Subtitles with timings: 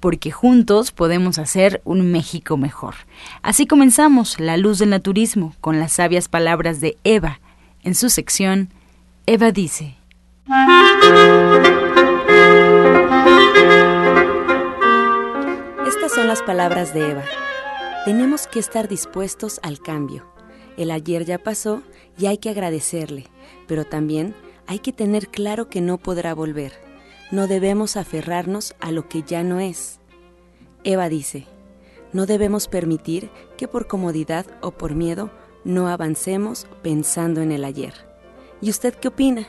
[0.00, 2.94] porque juntos podemos hacer un México mejor.
[3.42, 7.38] Así comenzamos La Luz del Naturismo con las sabias palabras de Eva.
[7.82, 8.70] En su sección,
[9.26, 9.96] Eva dice.
[15.86, 17.24] Estas son las palabras de Eva.
[18.06, 20.26] Tenemos que estar dispuestos al cambio.
[20.78, 21.82] El ayer ya pasó
[22.18, 23.26] y hay que agradecerle,
[23.68, 24.34] pero también
[24.66, 26.89] hay que tener claro que no podrá volver
[27.30, 30.00] no debemos aferrarnos a lo que ya no es.
[30.84, 31.46] Eva dice,
[32.12, 35.30] no debemos permitir que por comodidad o por miedo
[35.64, 37.94] no avancemos pensando en el ayer.
[38.60, 39.48] ¿Y usted qué opina?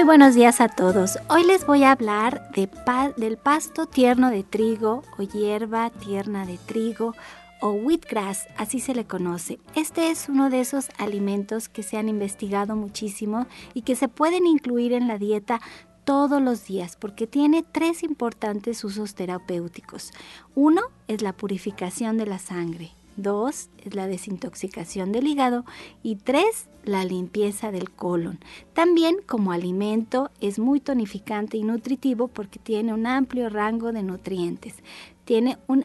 [0.00, 1.18] Muy buenos días a todos.
[1.28, 2.70] Hoy les voy a hablar de
[3.18, 7.14] del pasto tierno de trigo o hierba tierna de trigo
[7.60, 9.58] o wheatgrass, así se le conoce.
[9.74, 14.46] Este es uno de esos alimentos que se han investigado muchísimo y que se pueden
[14.46, 15.60] incluir en la dieta
[16.04, 20.12] todos los días porque tiene tres importantes usos terapéuticos.
[20.54, 22.92] Uno es la purificación de la sangre.
[23.16, 25.64] Dos es la desintoxicación del hígado
[26.02, 28.38] y tres la limpieza del colon.
[28.72, 34.76] También como alimento es muy tonificante y nutritivo porque tiene un amplio rango de nutrientes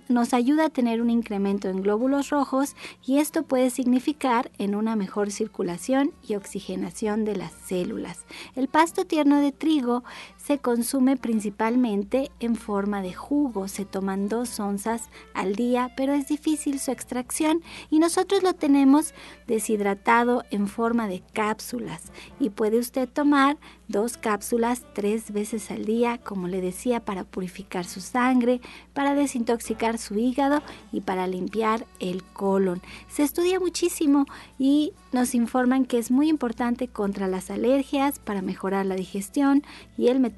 [0.08, 2.76] nos ayuda a tener un incremento en glóbulos rojos
[3.06, 8.26] y esto puede significar en una mejor circulación y oxigenación de las células.
[8.56, 10.04] El pasto tierno de trigo
[10.46, 16.28] se consume principalmente en forma de jugo, se toman dos onzas al día, pero es
[16.28, 17.64] difícil su extracción.
[17.90, 19.16] Y nosotros lo tenemos
[19.48, 22.04] deshidratado en forma de cápsulas.
[22.40, 23.58] Y puede usted tomar
[23.88, 28.62] dos cápsulas tres veces al día, como le decía, para purificar su sangre,
[28.94, 30.62] para desintoxicar su hígado
[30.92, 32.82] y para limpiar el colon.
[33.08, 34.26] Se estudia muchísimo
[34.60, 39.64] y nos informan que es muy importante contra las alergias, para mejorar la digestión
[39.98, 40.35] y el metabolismo,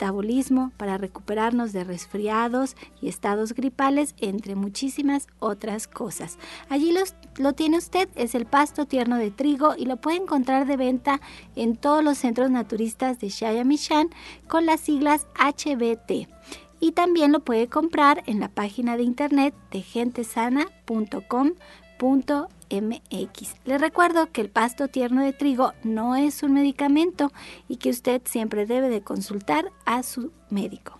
[0.78, 6.38] para recuperarnos de resfriados y estados gripales, entre muchísimas otras cosas.
[6.70, 6.94] Allí
[7.38, 11.20] lo tiene usted, es el pasto tierno de trigo y lo puede encontrar de venta
[11.56, 14.10] en todos los centros naturistas de Shayamishan
[14.48, 16.28] con las siglas HBT.
[16.80, 19.84] Y también lo puede comprar en la página de internet de
[22.00, 23.56] gentesana.com.mx.
[23.66, 27.32] Le recuerdo que el pasto tierno de trigo no es un medicamento
[27.68, 31.00] y que usted siempre debe de consultar a su médico.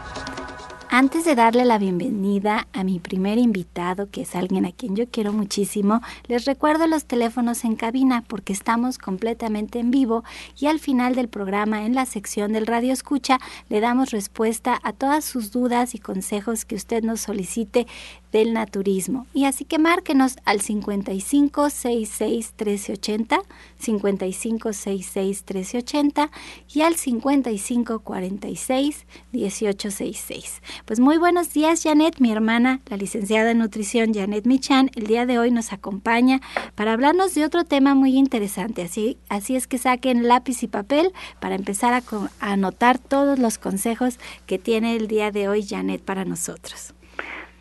[0.93, 5.07] Antes de darle la bienvenida a mi primer invitado, que es alguien a quien yo
[5.07, 10.25] quiero muchísimo, les recuerdo los teléfonos en cabina porque estamos completamente en vivo
[10.59, 13.39] y al final del programa en la sección del radio escucha
[13.69, 17.87] le damos respuesta a todas sus dudas y consejos que usted nos solicite
[18.31, 19.27] del naturismo.
[19.33, 23.41] Y así que márquenos al 55 66 1380,
[23.79, 26.31] 55 66 1380
[26.73, 30.61] y al 55 46 1866.
[30.85, 35.25] Pues muy buenos días, Janet, mi hermana, la licenciada en nutrición Janet Michan, el día
[35.25, 36.41] de hoy nos acompaña
[36.75, 38.83] para hablarnos de otro tema muy interesante.
[38.83, 42.03] Así, así es que saquen lápiz y papel para empezar a
[42.39, 46.93] anotar todos los consejos que tiene el día de hoy Janet para nosotros.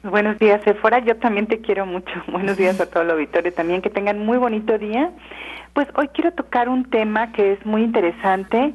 [0.02, 1.00] Buenos días, Sephora.
[1.00, 2.11] Yo también te quiero mucho.
[2.29, 3.82] Buenos días a todo el auditorio también.
[3.82, 5.11] Que tengan muy bonito día.
[5.75, 8.73] Pues hoy quiero tocar un tema que es muy interesante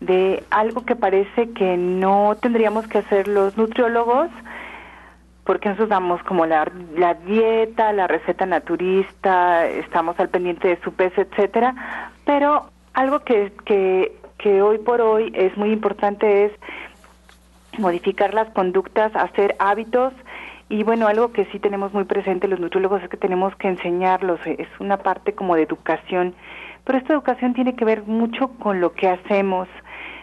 [0.00, 4.28] de algo que parece que no tendríamos que hacer los nutriólogos
[5.44, 10.92] porque nosotros damos como la, la dieta, la receta naturista, estamos al pendiente de su
[10.92, 16.52] peso, etcétera, pero algo que, que, que hoy por hoy es muy importante es
[17.78, 20.12] modificar las conductas, hacer hábitos
[20.68, 24.40] y bueno, algo que sí tenemos muy presente los nutriólogos es que tenemos que enseñarlos,
[24.46, 26.34] eh, es una parte como de educación,
[26.84, 29.68] pero esta educación tiene que ver mucho con lo que hacemos.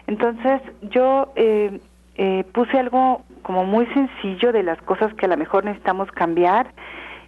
[0.07, 1.79] Entonces yo eh,
[2.15, 6.73] eh, puse algo como muy sencillo de las cosas que a lo mejor necesitamos cambiar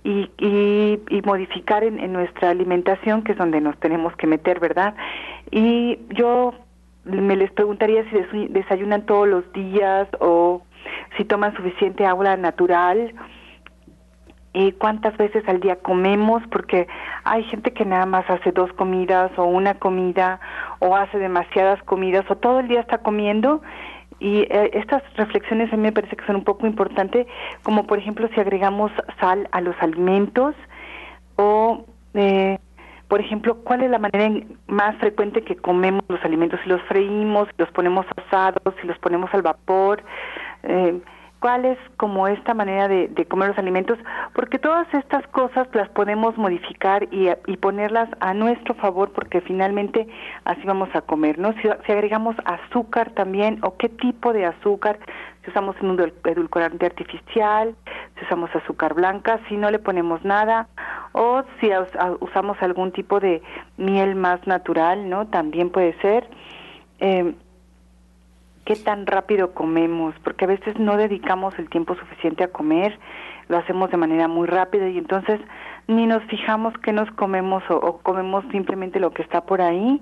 [0.04, 4.94] y, y, modificar en, en, nuestra alimentación, que es donde nos tenemos que meter, ¿verdad?
[5.50, 6.54] Y yo
[7.06, 10.62] me les preguntaría si desayunan todos los días o
[11.18, 13.14] si toman suficiente agua natural
[14.56, 16.88] y cuántas veces al día comemos, porque
[17.26, 20.40] hay gente que nada más hace dos comidas o una comida
[20.80, 23.62] o hace demasiadas comidas o todo el día está comiendo.
[24.20, 27.28] Y eh, estas reflexiones a mí me parece que son un poco importantes,
[27.64, 30.56] como por ejemplo si agregamos sal a los alimentos
[31.36, 31.84] o,
[32.14, 32.58] eh,
[33.10, 37.50] por ejemplo, cuál es la manera más frecuente que comemos los alimentos, si los freímos,
[37.50, 40.02] si los ponemos asados, si los ponemos al vapor,
[40.66, 41.02] eh,
[41.46, 44.00] cuál es como esta manera de, comer los alimentos,
[44.34, 50.08] porque todas estas cosas las podemos modificar y, ponerlas a nuestro favor, porque finalmente
[50.44, 51.54] así vamos a comer, ¿no?
[51.62, 54.98] Si, agregamos azúcar también, o qué tipo de azúcar,
[55.44, 57.76] si usamos un edulcorante artificial,
[58.18, 60.68] si usamos azúcar blanca, si no le ponemos nada,
[61.12, 61.70] o si
[62.22, 63.44] usamos algún tipo de
[63.78, 65.28] miel más natural, ¿no?
[65.28, 66.28] También puede ser.
[67.00, 67.36] Eh,
[68.66, 72.98] qué tan rápido comemos, porque a veces no dedicamos el tiempo suficiente a comer,
[73.48, 75.40] lo hacemos de manera muy rápida y entonces
[75.88, 80.02] ni nos fijamos qué nos comemos o, comemos simplemente lo que está por ahí.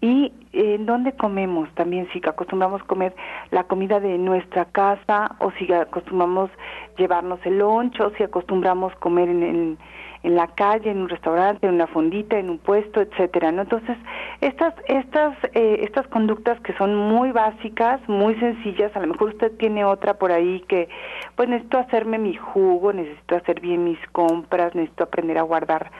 [0.00, 3.14] Y en eh, dónde comemos también, si acostumbramos comer
[3.50, 6.50] la comida de nuestra casa o si acostumbramos
[6.98, 9.78] llevarnos el loncho, o si acostumbramos comer en el
[10.24, 13.62] en la calle, en un restaurante, en una fondita, en un puesto, etcétera, ¿no?
[13.62, 13.96] Entonces,
[14.40, 19.52] estas estas eh, estas conductas que son muy básicas, muy sencillas, a lo mejor usted
[19.58, 20.88] tiene otra por ahí que
[21.36, 25.90] pues necesito hacerme mi jugo, necesito hacer bien mis compras, necesito aprender a guardar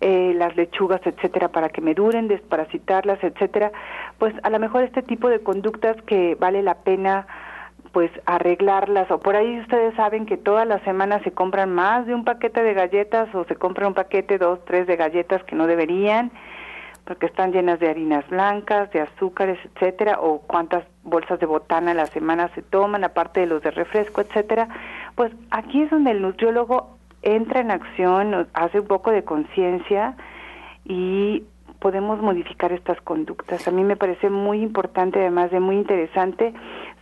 [0.00, 3.70] eh, las lechugas, etcétera, para que me duren, desparasitarlas, etcétera,
[4.18, 7.28] pues a lo mejor este tipo de conductas que vale la pena
[7.92, 12.14] pues arreglarlas o por ahí ustedes saben que todas las semanas se compran más de
[12.14, 15.66] un paquete de galletas o se compra un paquete dos tres de galletas que no
[15.66, 16.30] deberían
[17.04, 21.94] porque están llenas de harinas blancas de azúcares etcétera o cuántas bolsas de botana a
[21.94, 24.68] la semana se toman aparte de los de refresco etcétera
[25.16, 30.16] pues aquí es donde el nutriólogo entra en acción hace un poco de conciencia
[30.84, 31.44] y
[31.80, 33.66] podemos modificar estas conductas.
[33.66, 36.52] A mí me parece muy importante, además de muy interesante,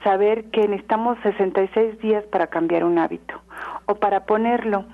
[0.03, 3.41] saber que necesitamos 66 días para cambiar un hábito
[3.87, 4.85] o para ponerlo.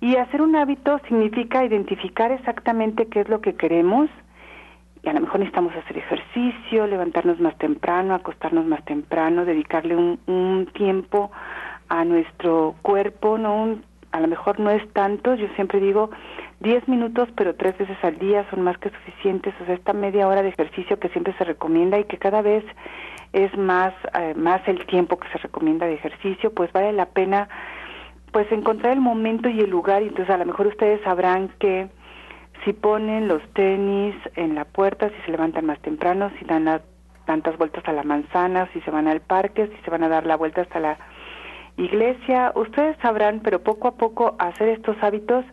[0.00, 4.10] Y hacer un hábito significa identificar exactamente qué es lo que queremos.
[5.02, 10.18] Y a lo mejor necesitamos hacer ejercicio, levantarnos más temprano, acostarnos más temprano, dedicarle un,
[10.26, 11.30] un tiempo
[11.88, 13.78] a nuestro cuerpo, no
[14.14, 16.08] a lo mejor no es tanto, yo siempre digo
[16.60, 20.28] 10 minutos, pero tres veces al día son más que suficientes, o sea, esta media
[20.28, 22.64] hora de ejercicio que siempre se recomienda y que cada vez
[23.34, 27.48] es más, eh, más el tiempo que se recomienda de ejercicio, pues vale la pena
[28.30, 30.02] pues encontrar el momento y el lugar.
[30.02, 31.88] Y entonces a lo mejor ustedes sabrán que
[32.64, 36.80] si ponen los tenis en la puerta, si se levantan más temprano, si dan
[37.26, 40.26] tantas vueltas a la manzana, si se van al parque, si se van a dar
[40.26, 40.96] la vuelta hasta la
[41.76, 45.44] iglesia, ustedes sabrán, pero poco a poco hacer estos hábitos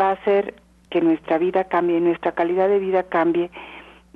[0.00, 0.54] va a hacer
[0.90, 3.50] que nuestra vida cambie, nuestra calidad de vida cambie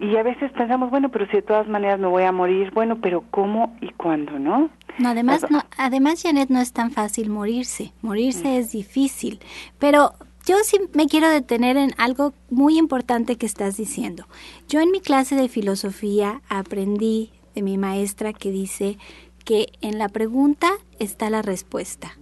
[0.00, 3.00] y a veces pensamos, bueno, pero si de todas maneras me voy a morir, bueno,
[3.02, 4.71] pero ¿cómo y cuándo, no?
[4.99, 7.92] No, además, no, además, Janet, no es tan fácil morirse.
[8.00, 8.59] Morirse mm.
[8.59, 9.40] es difícil.
[9.78, 10.14] Pero
[10.47, 14.25] yo sí me quiero detener en algo muy importante que estás diciendo.
[14.69, 18.97] Yo en mi clase de filosofía aprendí de mi maestra que dice
[19.45, 22.12] que en la pregunta está la respuesta.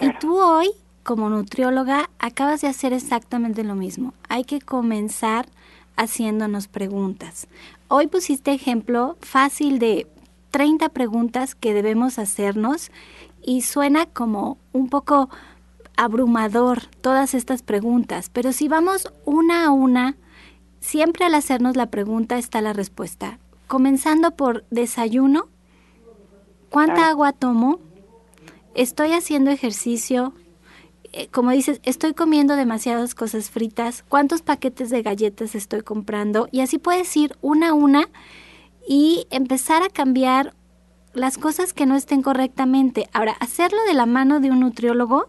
[0.00, 0.70] Y tú hoy
[1.02, 4.14] como nutrióloga acabas de hacer exactamente lo mismo.
[4.28, 5.46] Hay que comenzar
[5.96, 7.46] haciéndonos preguntas.
[7.88, 10.06] Hoy pusiste ejemplo fácil de
[10.50, 12.90] 30 preguntas que debemos hacernos
[13.42, 15.28] y suena como un poco
[15.96, 20.16] abrumador todas estas preguntas, pero si vamos una a una,
[20.80, 23.38] siempre al hacernos la pregunta está la respuesta.
[23.66, 25.48] Comenzando por desayuno,
[26.70, 27.78] ¿cuánta agua tomo?
[28.74, 30.34] ¿Estoy haciendo ejercicio?
[31.16, 36.58] Eh, como dices, estoy comiendo demasiadas cosas fritas, cuántos paquetes de galletas estoy comprando y
[36.58, 38.08] así puedes ir una a una
[38.88, 40.56] y empezar a cambiar
[41.12, 43.08] las cosas que no estén correctamente.
[43.12, 45.26] Ahora, hacerlo de la mano de un nutriólogo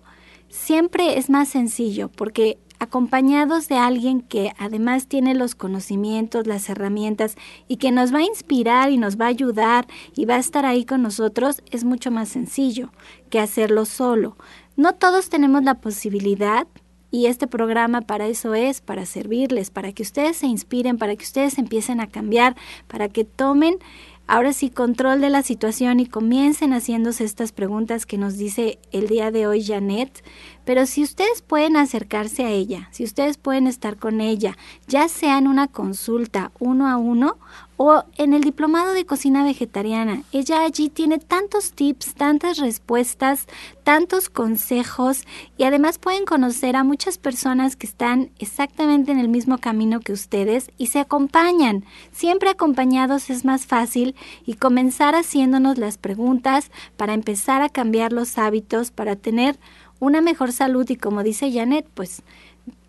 [0.49, 7.35] siempre es más sencillo porque acompañados de alguien que además tiene los conocimientos, las herramientas
[7.67, 10.65] y que nos va a inspirar y nos va a ayudar y va a estar
[10.65, 12.91] ahí con nosotros, es mucho más sencillo
[13.29, 14.35] que hacerlo solo.
[14.77, 16.67] No todos tenemos la posibilidad
[17.09, 21.23] y este programa para eso es, para servirles, para que ustedes se inspiren, para que
[21.23, 23.79] ustedes empiecen a cambiar, para que tomen
[24.27, 29.07] ahora sí control de la situación y comiencen haciéndose estas preguntas que nos dice el
[29.07, 30.25] día de hoy Janet.
[30.65, 35.37] Pero si ustedes pueden acercarse a ella, si ustedes pueden estar con ella, ya sea
[35.37, 37.37] en una consulta uno a uno
[37.77, 40.23] o en el diplomado de cocina vegetariana.
[40.31, 43.47] Ella allí tiene tantos tips, tantas respuestas,
[43.83, 45.23] tantos consejos
[45.57, 50.13] y además pueden conocer a muchas personas que están exactamente en el mismo camino que
[50.13, 51.83] ustedes y se acompañan.
[52.11, 54.15] Siempre acompañados es más fácil
[54.45, 59.57] y comenzar haciéndonos las preguntas para empezar a cambiar los hábitos, para tener
[59.99, 62.21] una mejor salud y como dice Janet, pues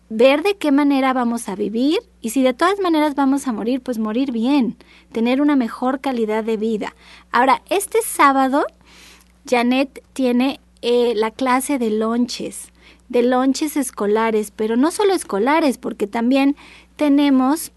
[0.09, 3.81] ver de qué manera vamos a vivir y si de todas maneras vamos a morir,
[3.81, 4.77] pues morir bien,
[5.11, 6.95] tener una mejor calidad de vida.
[7.31, 8.65] Ahora, este sábado,
[9.49, 12.71] Janet tiene eh, la clase de lonches,
[13.09, 16.55] de lonches escolares, pero no solo escolares, porque también
[16.95, 17.71] tenemos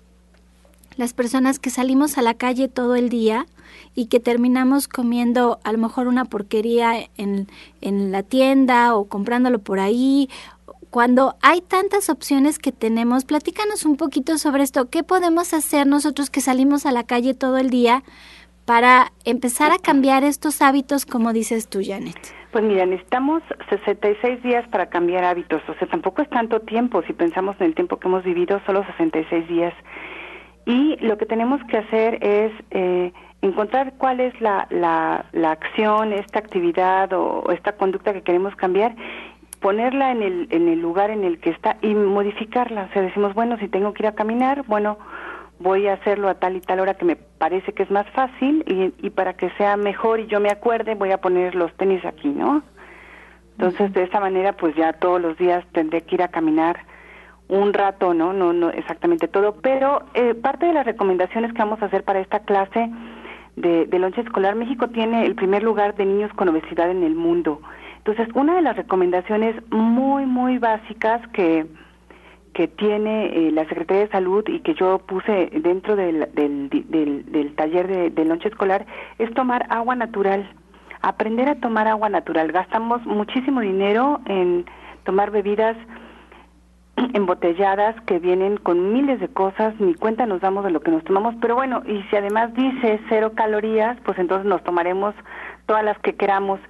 [0.96, 3.46] las personas que salimos a la calle todo el día
[3.94, 7.48] y que terminamos comiendo a lo mejor una porquería en,
[7.80, 10.28] en la tienda o comprándolo por ahí
[10.90, 14.90] cuando hay tantas opciones que tenemos, platícanos un poquito sobre esto.
[14.90, 18.02] ¿Qué podemos hacer nosotros que salimos a la calle todo el día
[18.64, 22.18] para empezar a cambiar estos hábitos, como dices tú, Janet?
[22.52, 25.62] Pues mira, necesitamos 66 días para cambiar hábitos.
[25.68, 27.02] O sea, tampoco es tanto tiempo.
[27.02, 29.74] Si pensamos en el tiempo que hemos vivido, solo 66 días.
[30.66, 36.12] Y lo que tenemos que hacer es eh, encontrar cuál es la, la, la, acción,
[36.12, 38.94] esta actividad o, esta conducta que queremos cambiar
[39.60, 42.88] ponerla en el, en el lugar en el que está y modificarla.
[42.90, 44.98] O sea, decimos, bueno, si tengo que ir a caminar, bueno,
[45.58, 48.64] voy a hacerlo a tal y tal hora que me parece que es más fácil
[48.66, 52.04] y, y para que sea mejor y yo me acuerde, voy a poner los tenis
[52.04, 52.62] aquí, ¿no?
[53.52, 56.80] Entonces, de esa manera, pues ya todos los días tendré que ir a caminar
[57.48, 58.32] un rato, ¿no?
[58.32, 62.20] No, no exactamente todo, pero eh, parte de las recomendaciones que vamos a hacer para
[62.20, 62.88] esta clase
[63.56, 67.14] de, de lonche escolar, México tiene el primer lugar de niños con obesidad en el
[67.14, 67.60] mundo.
[68.04, 71.66] Entonces, una de las recomendaciones muy, muy básicas que,
[72.54, 77.54] que tiene eh, la Secretaría de Salud y que yo puse dentro del, del, del,
[77.56, 78.86] taller de, de lonche escolar
[79.18, 80.50] es tomar agua natural,
[81.02, 82.50] aprender a tomar agua natural.
[82.52, 84.64] Gastamos muchísimo dinero en
[85.04, 85.76] tomar bebidas
[87.12, 91.04] embotelladas que vienen con miles de cosas, ni cuenta nos damos de lo que nos
[91.04, 95.14] tomamos, pero bueno, y si además dice cero calorías, pues entonces nos tomaremos
[95.66, 96.60] todas las que queramos.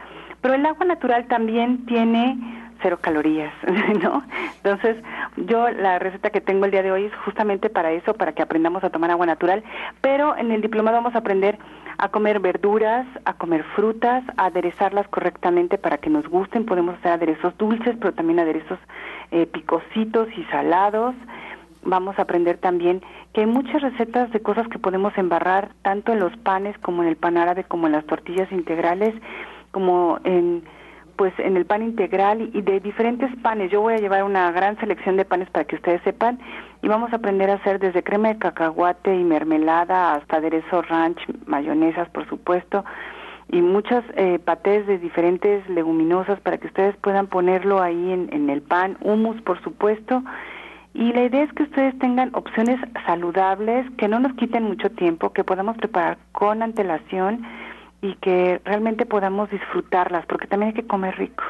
[0.41, 2.39] Pero el agua natural también tiene
[2.83, 3.53] cero calorías,
[4.03, 4.23] ¿no?
[4.57, 4.97] Entonces,
[5.37, 8.43] yo la receta que tengo el día de hoy es justamente para eso, para que
[8.43, 9.63] aprendamos a tomar agua natural,
[10.01, 11.59] pero en el diplomado vamos a aprender
[11.99, 16.65] a comer verduras, a comer frutas, a aderezarlas correctamente para que nos gusten.
[16.65, 18.79] Podemos hacer aderezos dulces, pero también aderezos
[19.33, 21.15] eh, picositos y salados.
[21.83, 23.03] Vamos a aprender también
[23.35, 27.09] que hay muchas recetas de cosas que podemos embarrar tanto en los panes como en
[27.09, 29.15] el pan árabe como en las tortillas integrales
[29.71, 30.65] como en
[31.21, 33.71] pues en el pan integral y de diferentes panes.
[33.71, 36.39] Yo voy a llevar una gran selección de panes para que ustedes sepan
[36.81, 41.21] y vamos a aprender a hacer desde crema de cacahuate y mermelada hasta aderezo ranch,
[41.45, 42.87] mayonesas por supuesto
[43.53, 48.49] y muchas eh, patés de diferentes leguminosas para que ustedes puedan ponerlo ahí en, en
[48.49, 50.23] el pan, humus por supuesto
[50.95, 55.35] y la idea es que ustedes tengan opciones saludables que no nos quiten mucho tiempo,
[55.35, 57.47] que podamos preparar con antelación
[58.03, 61.45] y que realmente podamos disfrutarlas, porque también hay que comer rico.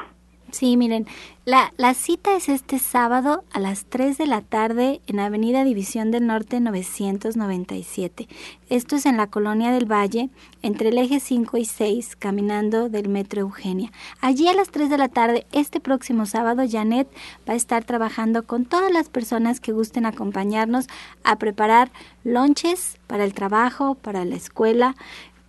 [0.51, 1.07] Sí, miren,
[1.45, 6.11] la, la, cita es este sábado a las 3 de la tarde en Avenida División
[6.11, 8.27] del Norte 997.
[8.69, 10.29] Esto es en la Colonia del Valle,
[10.61, 13.91] entre el eje 5 y 6, caminando del Metro Eugenia.
[14.19, 17.07] Allí a las 3 de la tarde, este próximo sábado, Janet
[17.47, 20.87] va a estar trabajando con todas las personas que gusten acompañarnos
[21.23, 21.91] a preparar
[22.25, 24.95] lonches para el trabajo, para la escuela,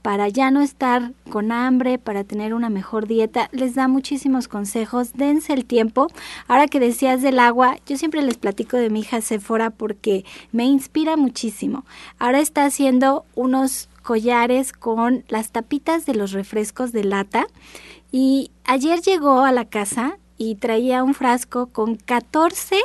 [0.02, 3.48] para ya no estar con hambre, para tener una mejor dieta.
[3.52, 5.12] Les da muchísimos consejos.
[5.14, 6.08] Dense el tiempo.
[6.48, 10.64] Ahora que decías del agua, yo siempre les platico de mi hija Sephora porque me
[10.64, 11.84] inspira muchísimo.
[12.18, 17.46] Ahora está haciendo unos collares con las tapitas de los refrescos de lata
[18.10, 22.80] y ayer llegó a la casa y traía un frasco con 14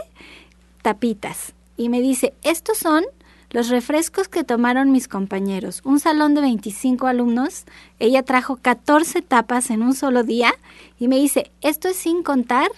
[0.84, 3.04] tapitas y me dice, estos son
[3.50, 5.82] los refrescos que tomaron mis compañeros.
[5.86, 7.66] Un salón de 25 alumnos,
[8.00, 10.54] ella trajo 14 tapas en un solo día
[11.00, 12.70] y me dice, esto es sin contar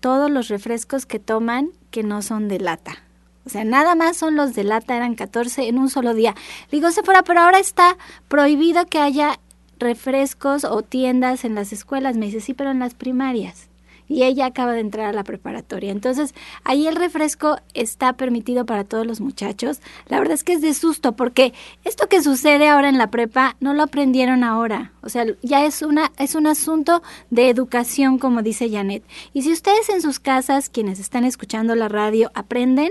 [0.00, 3.02] todos los refrescos que toman que no son de lata.
[3.46, 6.34] O sea, nada más son los de lata, eran 14 en un solo día.
[6.70, 7.96] Le digo, fuera, pero ahora está
[8.28, 9.40] prohibido que haya
[9.78, 12.16] refrescos o tiendas en las escuelas.
[12.16, 13.69] Me dice, sí, pero en las primarias
[14.10, 15.92] y ella acaba de entrar a la preparatoria.
[15.92, 19.80] Entonces, ahí el refresco está permitido para todos los muchachos.
[20.08, 23.56] La verdad es que es de susto porque esto que sucede ahora en la prepa
[23.60, 24.92] no lo aprendieron ahora.
[25.02, 29.04] O sea, ya es una es un asunto de educación, como dice Janet.
[29.32, 32.90] Y si ustedes en sus casas, quienes están escuchando la radio, aprenden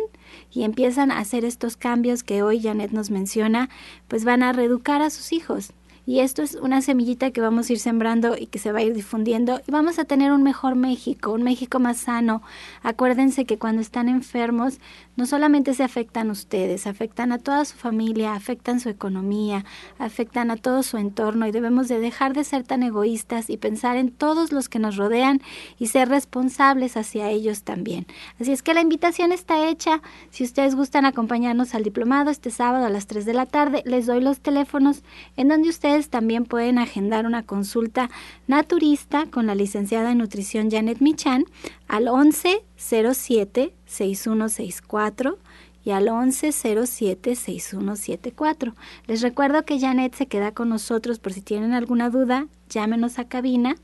[0.53, 3.69] y empiezan a hacer estos cambios que hoy Janet nos menciona,
[4.07, 5.73] pues van a reeducar a sus hijos.
[6.09, 8.81] Y esto es una semillita que vamos a ir sembrando y que se va a
[8.81, 12.41] ir difundiendo y vamos a tener un mejor México, un México más sano.
[12.81, 14.79] Acuérdense que cuando están enfermos
[15.19, 19.65] no solamente se afectan ustedes, afectan a toda su familia, afectan su economía,
[19.97, 23.97] afectan a todo su entorno y debemos de dejar de ser tan egoístas y pensar
[23.97, 25.41] en todos los que nos rodean
[25.77, 28.07] y ser responsables hacia ellos también.
[28.39, 30.01] Así es que la invitación está hecha.
[30.29, 34.05] Si ustedes gustan acompañarnos al diplomado este sábado a las 3 de la tarde, les
[34.05, 35.03] doy los teléfonos
[35.35, 38.09] en donde ustedes también pueden agendar una consulta
[38.47, 41.43] naturista con la licenciada en nutrición Janet Michan
[41.89, 45.37] al 1107 6164
[45.83, 48.75] y al 1107 6174.
[49.07, 53.27] Les recuerdo que Janet se queda con nosotros por si tienen alguna duda, llámenos a
[53.27, 53.75] cabina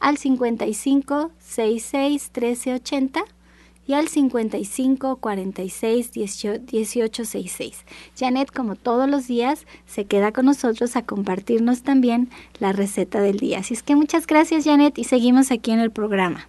[0.00, 3.24] al 55 66 1380
[3.86, 7.84] y al 55 46 18 66.
[8.18, 13.38] Janet, como todos los días, se queda con nosotros a compartirnos también la receta del
[13.38, 13.58] día.
[13.58, 16.48] Así es que muchas gracias, Janet, y seguimos aquí en el programa.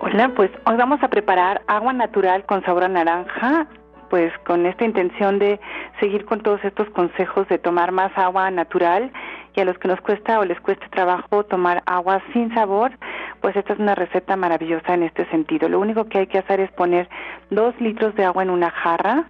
[0.00, 3.68] Hola, pues hoy vamos a preparar agua natural con sabor a naranja,
[4.10, 5.60] pues con esta intención de
[6.00, 9.12] seguir con todos estos consejos de tomar más agua natural
[9.58, 12.92] y a los que nos cuesta o les cueste trabajo tomar agua sin sabor,
[13.40, 15.68] pues esta es una receta maravillosa en este sentido.
[15.68, 17.08] Lo único que hay que hacer es poner
[17.50, 19.24] dos litros de agua en una jarra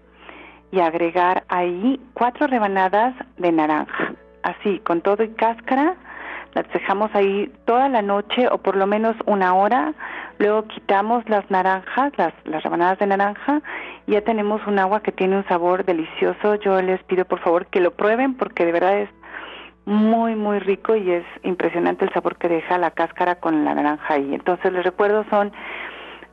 [0.71, 4.13] y agregar ahí cuatro rebanadas de naranja.
[4.43, 5.95] Así, con todo y cáscara,
[6.53, 9.95] las dejamos ahí toda la noche o por lo menos una hora.
[10.39, 13.63] Luego quitamos las naranjas, las, las rebanadas de naranja,
[14.07, 16.57] y ya tenemos un agua que tiene un sabor delicioso.
[16.57, 19.09] Yo les pido por favor que lo prueben porque de verdad es
[19.89, 24.15] muy, muy rico y es impresionante el sabor que deja la cáscara con la naranja
[24.15, 24.35] ahí.
[24.35, 25.51] Entonces les recuerdo son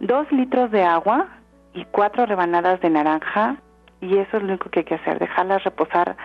[0.01, 1.27] dos litros de agua
[1.73, 3.55] y cuatro rebanadas de naranja
[4.01, 6.17] y eso es lo único que hay que hacer, dejarlas reposar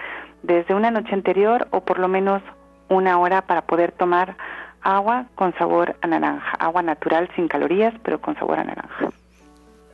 [0.42, 2.42] desde una noche anterior o por lo menos
[2.88, 4.36] una hora para poder tomar
[4.82, 9.08] agua con sabor a naranja, agua natural sin calorías, pero con sabor a naranja.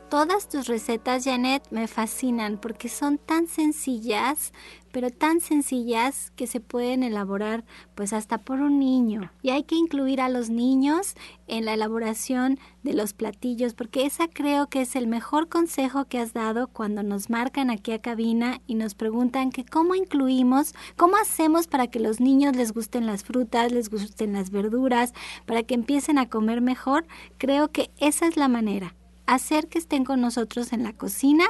[0.09, 4.53] Todas tus recetas, Janet, me fascinan porque son tan sencillas,
[4.93, 9.33] pero tan sencillas que se pueden elaborar pues hasta por un niño.
[9.41, 11.15] Y hay que incluir a los niños
[11.47, 16.19] en la elaboración de los platillos, porque esa creo que es el mejor consejo que
[16.19, 21.17] has dado cuando nos marcan aquí a cabina y nos preguntan que cómo incluimos, cómo
[21.17, 25.13] hacemos para que los niños les gusten las frutas, les gusten las verduras,
[25.45, 27.05] para que empiecen a comer mejor.
[27.37, 28.95] Creo que esa es la manera
[29.27, 31.45] hacer que estén con nosotros en la cocina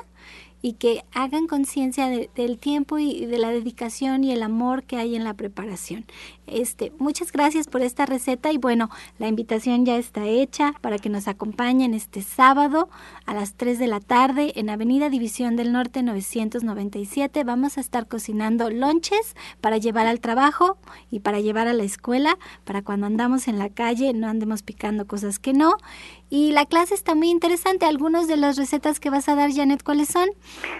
[0.62, 5.16] y que hagan conciencia del tiempo y de la dedicación y el amor que hay
[5.16, 6.06] en la preparación.
[6.48, 11.10] Este, muchas gracias por esta receta y bueno, la invitación ya está hecha para que
[11.10, 12.90] nos acompañen este sábado
[13.26, 17.44] a las 3 de la tarde en Avenida División del Norte 997.
[17.44, 20.78] Vamos a estar cocinando lonches para llevar al trabajo
[21.12, 25.06] y para llevar a la escuela, para cuando andamos en la calle no andemos picando
[25.06, 25.78] cosas que no.
[26.30, 27.86] Y la clase está muy interesante.
[27.86, 30.28] Algunas de las recetas que vas a dar, Janet, ¿cuáles son?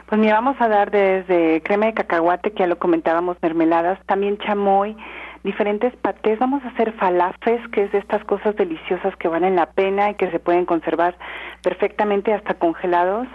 [0.08, 4.38] Pues mira, vamos a dar desde crema de cacahuate, que ya lo comentábamos, mermeladas, también
[4.40, 4.98] chamoy,
[5.44, 9.68] diferentes patés, vamos a hacer falafes, que es de estas cosas deliciosas que valen la
[9.68, 11.16] pena y que se pueden conservar
[11.64, 13.28] perfectamente hasta congelados,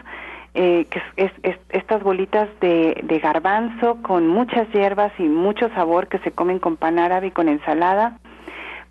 [0.55, 1.33] eh, que es,
[1.70, 6.77] estas bolitas de, de garbanzo con muchas hierbas y mucho sabor que se comen con
[6.77, 8.18] pan árabe y con ensalada.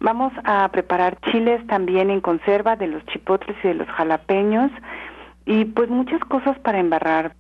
[0.02, 4.72] Vamos a preparar chiles también en conserva de los chipotles y de los jalapeños.
[5.46, 7.36] Y pues muchas cosas para embarrar.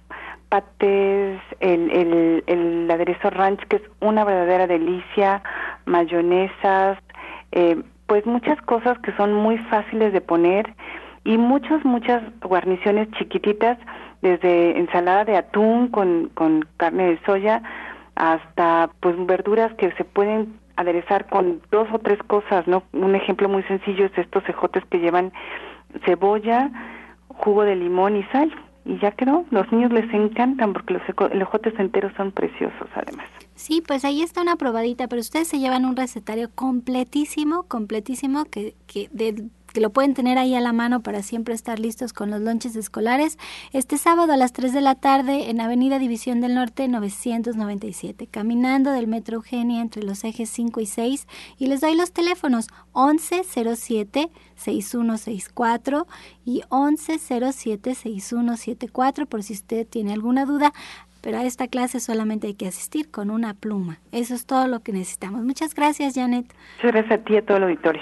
[0.49, 5.41] Patés, el, el, el aderezo ranch que es una verdadera delicia,
[5.85, 6.99] mayonesas,
[7.51, 10.71] eh, pues muchas cosas que son muy fáciles de poner.
[11.23, 13.79] Y muchas, muchas guarniciones chiquititas,
[14.21, 17.63] desde ensalada de atún con, con carne de soya
[18.13, 22.83] hasta pues verduras que se pueden aderezar con dos o tres cosas, ¿no?
[22.93, 25.31] Un ejemplo muy sencillo es estos cejotes que llevan
[26.05, 26.69] cebolla,
[27.27, 28.51] jugo de limón y sal
[28.85, 29.45] y ya quedó.
[29.51, 33.27] Los niños les encantan porque los ejotes enteros son preciosos además.
[33.55, 38.73] Sí, pues ahí está una probadita, pero ustedes se llevan un recetario completísimo, completísimo que,
[38.87, 42.29] que de que lo pueden tener ahí a la mano para siempre estar listos con
[42.29, 43.37] los lonches escolares,
[43.73, 48.91] este sábado a las 3 de la tarde en Avenida División del Norte 997, caminando
[48.91, 54.29] del Metro Eugenia entre los ejes 5 y 6 y les doy los teléfonos 1107
[54.55, 56.07] 6164
[56.45, 60.73] y 1107 6174 por si usted tiene alguna duda
[61.21, 63.99] pero a esta clase solamente hay que asistir con una pluma.
[64.11, 65.43] Eso es todo lo que necesitamos.
[65.43, 66.45] Muchas gracias, Janet.
[66.77, 68.01] Muchas gracias a ti y a todo el auditorio.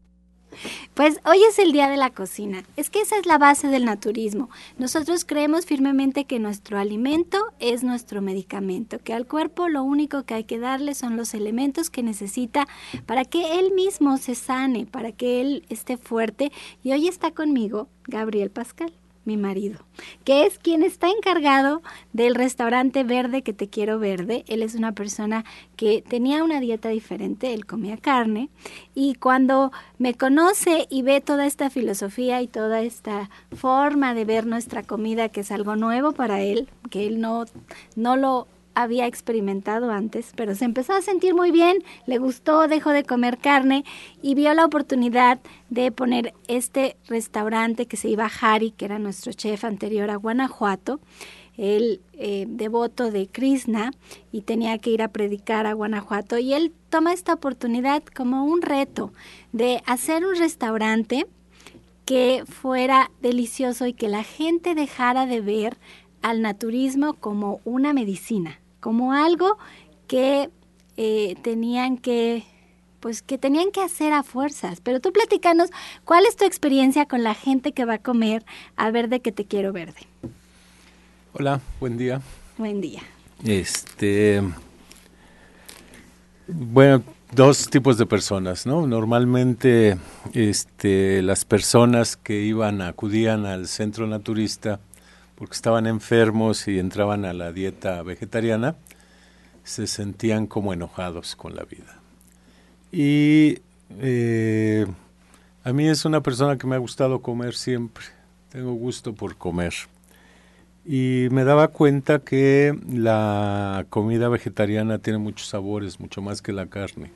[0.93, 2.63] Pues hoy es el día de la cocina.
[2.75, 4.49] Es que esa es la base del naturismo.
[4.77, 10.33] Nosotros creemos firmemente que nuestro alimento es nuestro medicamento, que al cuerpo lo único que
[10.33, 12.67] hay que darle son los elementos que necesita
[13.05, 16.51] para que él mismo se sane, para que él esté fuerte.
[16.83, 18.93] Y hoy está conmigo Gabriel Pascal
[19.25, 19.79] mi marido,
[20.23, 21.81] que es quien está encargado
[22.13, 24.43] del restaurante verde que te quiero verde.
[24.47, 28.49] Él es una persona que tenía una dieta diferente, él comía carne
[28.95, 34.45] y cuando me conoce y ve toda esta filosofía y toda esta forma de ver
[34.45, 37.45] nuestra comida que es algo nuevo para él, que él no
[37.95, 42.91] no lo había experimentado antes, pero se empezó a sentir muy bien, le gustó, dejó
[42.91, 43.83] de comer carne
[44.21, 48.99] y vio la oportunidad de poner este restaurante que se iba a Hari, que era
[48.99, 50.99] nuestro chef anterior a Guanajuato,
[51.57, 53.91] el eh, devoto de Krishna
[54.31, 58.61] y tenía que ir a predicar a Guanajuato y él toma esta oportunidad como un
[58.61, 59.11] reto
[59.51, 61.27] de hacer un restaurante
[62.05, 65.77] que fuera delicioso y que la gente dejara de ver
[66.21, 69.57] al naturismo como una medicina, como algo
[70.07, 70.49] que
[70.97, 72.43] eh, tenían que
[72.99, 74.79] pues que tenían que hacer a fuerzas.
[74.81, 75.69] Pero tú platicanos,
[76.05, 79.45] ¿cuál es tu experiencia con la gente que va a comer a verde que te
[79.45, 80.01] quiero verde?
[81.33, 82.21] Hola, buen día.
[82.57, 83.01] Buen día.
[83.43, 84.43] Este,
[86.47, 88.85] bueno, dos tipos de personas, ¿no?
[88.85, 89.97] Normalmente,
[90.33, 94.79] este, las personas que iban, acudían al centro naturista
[95.41, 98.75] porque estaban enfermos y entraban a la dieta vegetariana,
[99.63, 101.99] se sentían como enojados con la vida.
[102.91, 103.57] Y
[103.99, 104.85] eh,
[105.63, 108.05] a mí es una persona que me ha gustado comer siempre.
[108.51, 109.73] tengo gusto por comer.
[110.85, 116.67] Y me daba cuenta que la comida vegetariana tiene muchos sabores, mucho más que la
[116.67, 117.11] carne.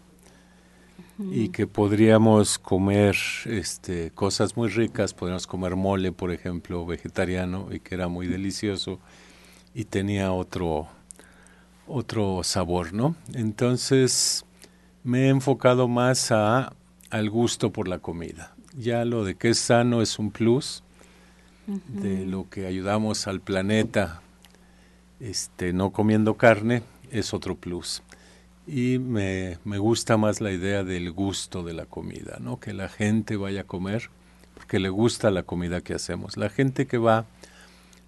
[1.17, 7.79] Y que podríamos comer este, cosas muy ricas, podríamos comer mole, por ejemplo, vegetariano, y
[7.79, 8.99] que era muy delicioso
[9.73, 10.87] y tenía otro,
[11.87, 13.15] otro sabor, ¿no?
[13.33, 14.45] Entonces
[15.03, 16.73] me he enfocado más a,
[17.09, 18.53] al gusto por la comida.
[18.77, 20.83] Ya lo de que es sano es un plus,
[21.67, 24.21] de lo que ayudamos al planeta
[25.19, 28.03] este, no comiendo carne es otro plus.
[28.67, 32.59] Y me, me gusta más la idea del gusto de la comida, ¿no?
[32.59, 34.09] Que la gente vaya a comer
[34.55, 36.37] porque le gusta la comida que hacemos.
[36.37, 37.25] La gente que va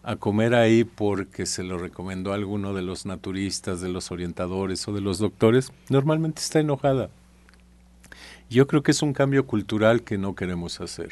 [0.02, 4.94] a comer ahí porque se lo recomendó alguno de los naturistas, de los orientadores o
[4.94, 7.10] de los doctores, normalmente está enojada.
[8.50, 11.10] Yo creo que es un cambio cultural que no queremos hacer,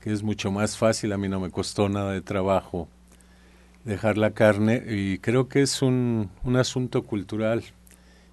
[0.00, 2.88] que es mucho más fácil, a mí no me costó nada de trabajo
[3.84, 7.64] dejar la carne y creo que es un, un asunto cultural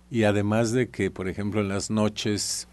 [0.09, 2.67] y además de que, por ejemplo, en las noches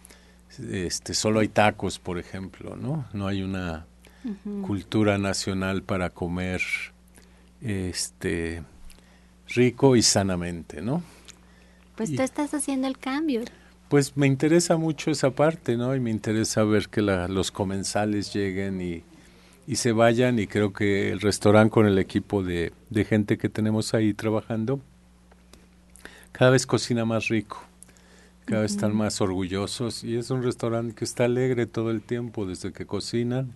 [0.58, 3.06] este, solo hay tacos, por ejemplo, ¿no?
[3.12, 3.86] No hay una
[4.62, 6.62] cultura nacional para comer
[7.60, 8.62] este
[9.48, 11.02] rico y sanamente, ¿no?
[11.96, 13.42] Pues tú estás haciendo el cambio.
[13.88, 15.94] Pues me interesa mucho esa parte, ¿no?
[15.94, 19.02] Y me interesa ver que los comensales lleguen y,
[19.66, 23.48] y, se vayan y creo que el restaurante con el equipo de, de gente que
[23.48, 24.80] tenemos ahí trabajando
[26.34, 27.62] cada vez cocina más rico,
[28.44, 32.44] cada vez están más orgullosos y es un restaurante que está alegre todo el tiempo,
[32.44, 33.52] desde que cocinan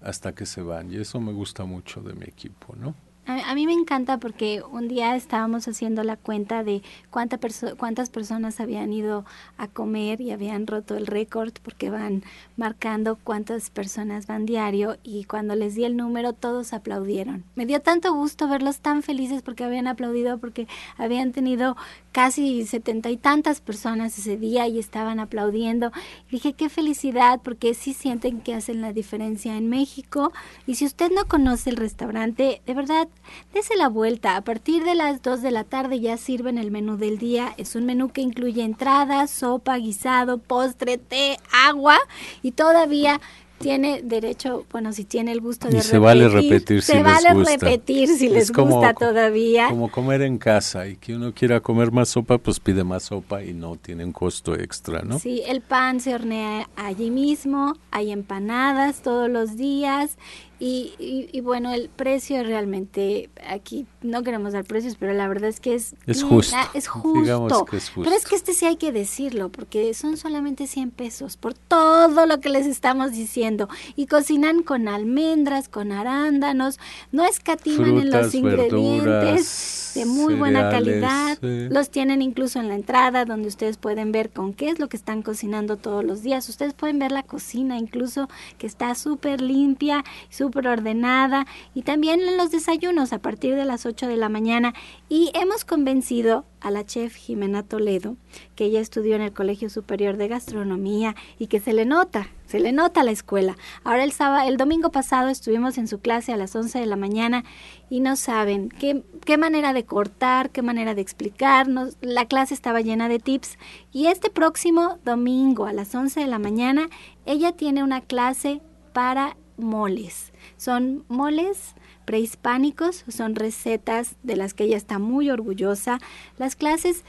[0.00, 2.94] hasta que se van y eso me gusta mucho de mi equipo, ¿no?
[3.26, 7.38] A, mí me encanta porque un día estábamos haciendo la cuenta de cuánta
[7.78, 9.24] cuántas personas habían ido
[9.56, 12.22] a comer y habían roto el récord porque van
[12.58, 17.44] marcando cuántas personas van diario y cuando les di el número todos aplaudieron.
[17.54, 21.78] Me dio tanto gusto verlos tan felices porque habían aplaudido porque habían tenido
[22.14, 25.90] casi setenta y tantas personas ese día y estaban aplaudiendo.
[26.30, 30.32] dije, qué felicidad porque sí sienten que hacen la diferencia en México
[30.64, 33.08] y si usted no conoce el restaurante, de verdad
[33.52, 34.36] Dese la vuelta.
[34.36, 37.54] A partir de las 2 de la tarde ya sirven el menú del día.
[37.56, 41.98] Es un menú que incluye entrada, sopa, guisado, postre, té, agua
[42.42, 43.20] y todavía
[43.64, 47.28] tiene derecho, bueno, si tiene el gusto de y se vale repetir se si vale
[47.28, 47.50] les gusta.
[47.52, 49.68] repetir si les gusta todavía.
[49.70, 53.42] Como comer en casa y que uno quiera comer más sopa, pues pide más sopa
[53.42, 55.18] y no tiene un costo extra, ¿no?
[55.18, 60.18] Sí, el pan se hornea allí mismo, hay empanadas todos los días
[60.66, 65.60] y, y, bueno, el precio realmente, aquí no queremos dar precios, pero la verdad es
[65.60, 66.56] que es, es justo.
[66.72, 67.66] Es justo.
[67.66, 68.02] Que es justo.
[68.04, 72.24] Pero es que este sí hay que decirlo, porque son solamente 100 pesos por todo
[72.24, 73.68] lo que les estamos diciendo.
[73.94, 76.80] Y cocinan con almendras, con arándanos,
[77.12, 81.38] no escatiman en los ingredientes de muy buena calidad.
[81.40, 84.96] Los tienen incluso en la entrada, donde ustedes pueden ver con qué es lo que
[84.96, 86.48] están cocinando todos los días.
[86.48, 88.28] Ustedes pueden ver la cocina, incluso
[88.58, 93.86] que está súper limpia, súper ordenada y también en los desayunos a partir de las
[93.86, 94.74] 8 de la mañana
[95.08, 98.16] y hemos convencido a la chef Jimena Toledo,
[98.54, 102.60] que ella estudió en el Colegio Superior de Gastronomía y que se le nota, se
[102.60, 103.56] le nota la escuela.
[103.84, 106.96] Ahora el sábado, el domingo pasado estuvimos en su clase a las 11 de la
[106.96, 107.44] mañana
[107.90, 111.96] y no saben qué, qué manera de cortar, qué manera de explicarnos.
[112.00, 113.58] La clase estaba llena de tips
[113.92, 116.88] y este próximo domingo a las 11 de la mañana
[117.26, 118.60] ella tiene una clase
[118.92, 120.32] para moles.
[120.56, 125.98] Son moles prehispánicos, son recetas de las que ella está muy orgullosa.
[126.38, 127.04] Las clases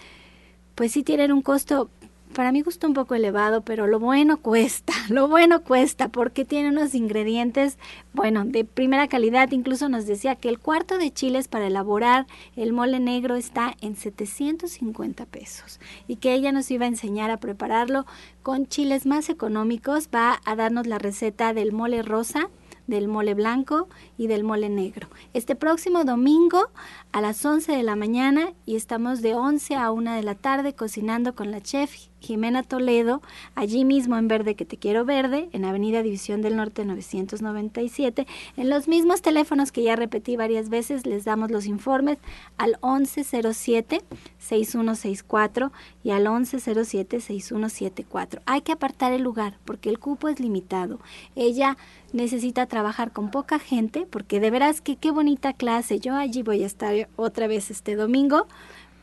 [0.75, 1.89] pues sí tienen un costo
[2.35, 6.69] para mí gusto un poco elevado, pero lo bueno cuesta, lo bueno cuesta porque tiene
[6.69, 7.79] unos ingredientes,
[8.13, 9.51] bueno, de primera calidad.
[9.51, 13.95] Incluso nos decía que el cuarto de chiles para elaborar el mole negro está en
[13.95, 18.05] 750 pesos y que ella nos iba a enseñar a prepararlo
[18.43, 20.09] con chiles más económicos.
[20.13, 22.49] Va a darnos la receta del mole rosa
[22.87, 25.07] del mole blanco y del mole negro.
[25.33, 26.69] Este próximo domingo
[27.11, 30.73] a las 11 de la mañana y estamos de 11 a 1 de la tarde
[30.73, 33.21] cocinando con la chef Jimena Toledo,
[33.53, 38.25] allí mismo en Verde que te quiero verde, en Avenida División del Norte 997.
[38.57, 42.17] En los mismos teléfonos que ya repetí varias veces, les damos los informes
[42.57, 45.71] al 1107-6164
[46.03, 48.41] y al 1107-6174.
[48.45, 50.99] Hay que apartar el lugar porque el cupo es limitado.
[51.35, 51.77] Ella
[52.13, 55.99] necesita trabajar con poca gente porque de veras que qué bonita clase.
[55.99, 58.47] Yo allí voy a estar otra vez este domingo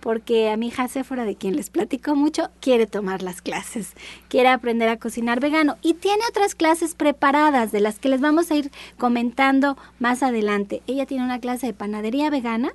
[0.03, 3.95] porque a mi hija Sephora, de quien les platico mucho, quiere tomar las clases,
[4.29, 8.51] quiere aprender a cocinar vegano y tiene otras clases preparadas de las que les vamos
[8.51, 10.83] a ir comentando más adelante.
[10.89, 12.73] Ella tiene una clase de panadería vegana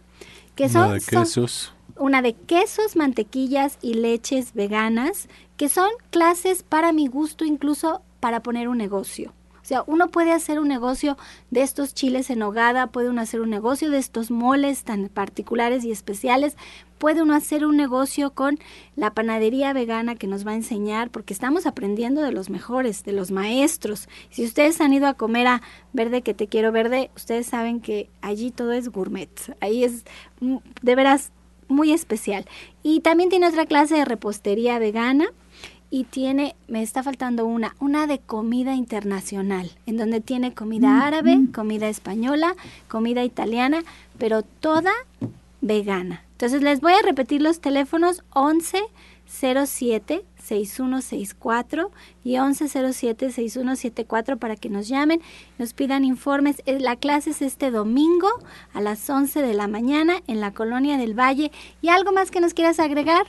[0.56, 1.74] que son, de quesos.
[1.98, 8.42] una de quesos, mantequillas y leches veganas, que son clases para mi gusto incluso para
[8.42, 9.34] poner un negocio.
[9.62, 11.18] O sea, uno puede hacer un negocio
[11.52, 15.84] de estos chiles en hogada, puede uno hacer un negocio de estos moles tan particulares
[15.84, 16.56] y especiales,
[16.98, 18.60] puede uno hacer un negocio con
[18.96, 23.14] la panadería vegana que nos va a enseñar, porque estamos aprendiendo de los mejores, de
[23.14, 24.10] los maestros.
[24.30, 25.62] Si ustedes han ido a comer a
[25.94, 29.30] Verde que te quiero verde, ustedes saben que allí todo es gourmet,
[29.62, 30.04] ahí es
[30.42, 31.32] mm, de veras
[31.68, 32.46] muy especial.
[32.84, 35.28] Y también tiene otra clase de repostería vegana
[35.90, 41.40] y tiene, me está faltando una, una de comida internacional, en donde tiene comida árabe,
[41.54, 42.56] comida española,
[42.88, 43.84] comida italiana,
[44.18, 44.92] pero toda
[45.68, 46.24] vegana.
[46.32, 48.80] Entonces les voy a repetir los teléfonos 11
[49.28, 51.92] 07 6164
[52.24, 55.22] y 1107 6174 para que nos llamen,
[55.58, 56.62] nos pidan informes.
[56.66, 58.30] Eh, la clase es este domingo
[58.74, 61.52] a las 11 de la mañana en la Colonia del Valle.
[61.82, 63.26] ¿Y algo más que nos quieras agregar?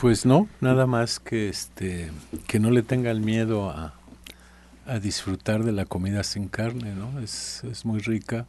[0.00, 2.10] Pues no, nada más que este
[2.46, 3.94] que no le tengan miedo a,
[4.86, 7.20] a disfrutar de la comida sin carne, ¿no?
[7.20, 8.46] Es, es muy rica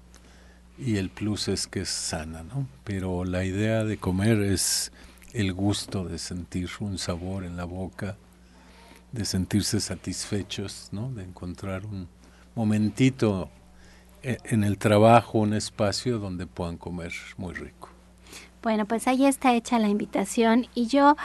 [0.78, 2.68] y el plus es que es sana, ¿no?
[2.84, 4.92] Pero la idea de comer es
[5.34, 8.18] el gusto de sentir un sabor en la boca,
[9.12, 11.12] de sentirse satisfechos, ¿no?
[11.12, 12.08] De encontrar un
[12.56, 13.50] momentito
[14.24, 17.90] e, en el trabajo, un espacio donde puedan comer muy rico.
[18.62, 21.16] Bueno, pues ahí está hecha la invitación y yo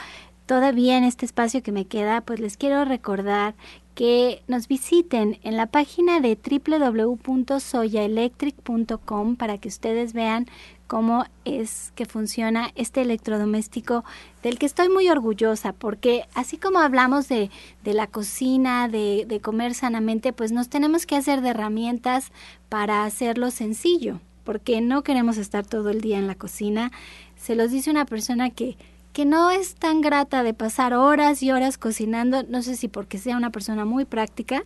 [0.45, 3.55] todavía en este espacio que me queda, pues les quiero recordar
[3.95, 10.45] que nos visiten en la página de www.soyaelectric.com para que ustedes vean
[10.87, 14.03] cómo es que funciona este electrodoméstico
[14.43, 17.49] del que estoy muy orgullosa, porque así como hablamos de,
[17.83, 22.33] de la cocina, de, de comer sanamente, pues nos tenemos que hacer de herramientas
[22.67, 26.91] para hacerlo sencillo, porque no queremos estar todo el día en la cocina,
[27.37, 28.75] se los dice una persona que,
[29.13, 33.17] que no es tan grata de pasar horas y horas cocinando, no sé si porque
[33.17, 34.63] sea una persona muy práctica,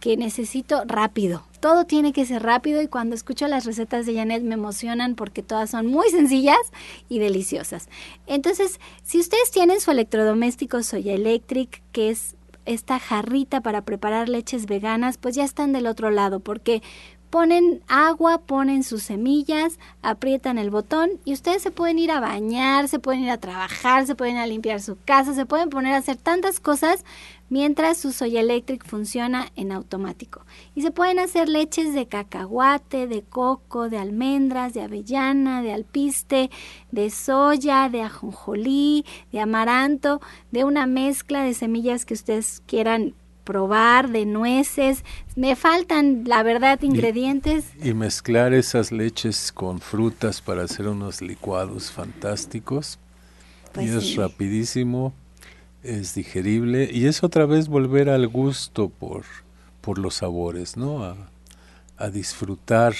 [0.00, 1.44] que necesito rápido.
[1.60, 5.42] Todo tiene que ser rápido y cuando escucho las recetas de Janet me emocionan porque
[5.42, 6.58] todas son muy sencillas
[7.08, 7.88] y deliciosas.
[8.26, 14.66] Entonces, si ustedes tienen su electrodoméstico Soya Electric, que es esta jarrita para preparar leches
[14.66, 16.82] veganas, pues ya están del otro lado porque
[17.30, 22.88] ponen agua, ponen sus semillas, aprietan el botón y ustedes se pueden ir a bañar,
[22.88, 25.98] se pueden ir a trabajar, se pueden a limpiar su casa, se pueden poner a
[25.98, 27.04] hacer tantas cosas
[27.48, 30.44] mientras su Soya Electric funciona en automático.
[30.74, 36.50] Y se pueden hacer leches de cacahuate, de coco, de almendras, de avellana, de alpiste,
[36.90, 43.14] de soya, de ajonjolí, de amaranto, de una mezcla de semillas que ustedes quieran
[43.44, 45.04] probar de nueces.
[45.36, 47.66] Me faltan, la verdad, ingredientes.
[47.82, 52.98] Y, mezclar esas leches con frutas para hacer unos licuados fantásticos.
[53.68, 55.12] y pues es rapidísimo,
[55.82, 59.24] es digerible y es otra vez volver al gusto por,
[59.80, 61.04] por los sabores, ¿no?
[61.04, 61.16] A,
[61.96, 62.94] a disfrutar,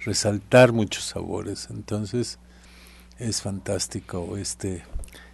[0.00, 1.68] resaltar muchos sabores.
[1.70, 2.38] Entonces
[3.18, 4.84] es fantástico este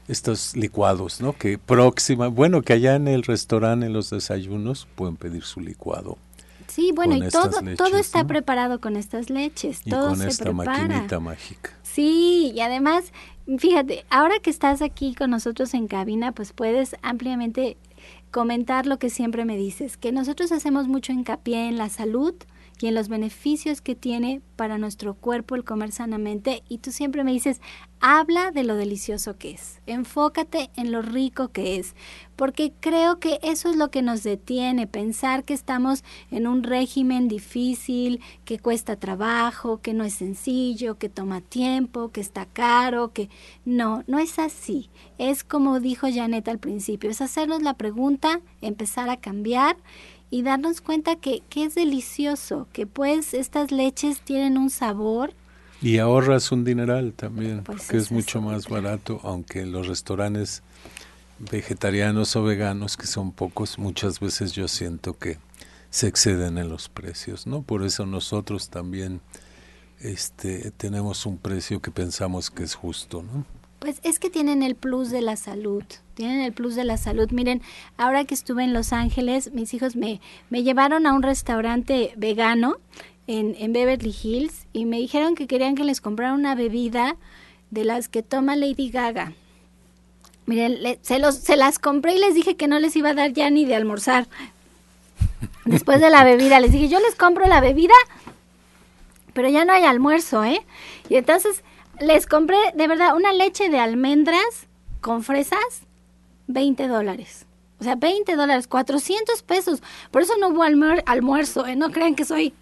[0.08, 1.32] estos licuados, ¿no?
[1.32, 6.18] Que próxima, bueno, que allá en el restaurante, en los desayunos, pueden pedir su licuado.
[6.66, 10.52] Sí, bueno, y todo, todo está preparado con estas leches, y todo con se esta
[10.52, 11.70] maquinita mágica.
[11.82, 13.12] Sí, y además,
[13.58, 17.76] fíjate, ahora que estás aquí con nosotros en cabina, pues puedes ampliamente
[18.30, 22.34] comentar lo que siempre me dices, que nosotros hacemos mucho hincapié en la salud,
[22.80, 26.62] y en los beneficios que tiene para nuestro cuerpo el comer sanamente.
[26.68, 27.60] Y tú siempre me dices,
[28.00, 31.94] habla de lo delicioso que es, enfócate en lo rico que es,
[32.36, 37.28] porque creo que eso es lo que nos detiene, pensar que estamos en un régimen
[37.28, 43.30] difícil, que cuesta trabajo, que no es sencillo, que toma tiempo, que está caro, que
[43.64, 44.90] no, no es así.
[45.16, 49.76] Es como dijo Janet al principio, es hacernos la pregunta, empezar a cambiar
[50.34, 55.32] y darnos cuenta que, que es delicioso, que pues estas leches tienen un sabor.
[55.80, 60.64] Y ahorras un dineral también, pues que es, mucho más barato, aunque los restaurantes
[61.38, 65.38] vegetarianos o veganos, que son pocos, muchas veces yo siento que
[65.90, 67.62] se exceden en los precios, ¿no?
[67.62, 69.20] Por eso nosotros también
[70.00, 73.46] este, tenemos un precio que pensamos que es justo, ¿no?
[73.84, 77.30] Pues es que tienen el plus de la salud, tienen el plus de la salud.
[77.32, 77.60] Miren,
[77.98, 82.78] ahora que estuve en Los Ángeles, mis hijos me, me llevaron a un restaurante vegano
[83.26, 87.16] en, en Beverly Hills y me dijeron que querían que les comprara una bebida
[87.70, 89.34] de las que toma Lady Gaga.
[90.46, 93.34] Miren, se, los, se las compré y les dije que no les iba a dar
[93.34, 94.26] ya ni de almorzar.
[95.66, 97.92] Después de la bebida, les dije, yo les compro la bebida,
[99.34, 100.62] pero ya no hay almuerzo, ¿eh?
[101.10, 101.62] Y entonces
[102.00, 104.66] les compré, de verdad, una leche de almendras
[105.00, 105.82] con fresas,
[106.46, 107.46] 20 dólares.
[107.80, 109.82] O sea, 20 dólares, 400 pesos.
[110.10, 111.76] Por eso no hubo almuerzo, ¿eh?
[111.76, 112.54] No crean que soy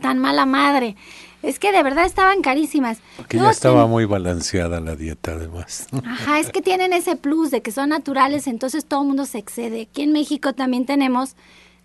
[0.00, 0.96] tan mala madre.
[1.42, 2.98] Es que de verdad estaban carísimas.
[3.16, 5.86] Porque ya estaba muy balanceada la dieta, además.
[6.04, 9.38] Ajá, es que tienen ese plus de que son naturales, entonces todo el mundo se
[9.38, 9.82] excede.
[9.82, 11.36] Aquí en México también tenemos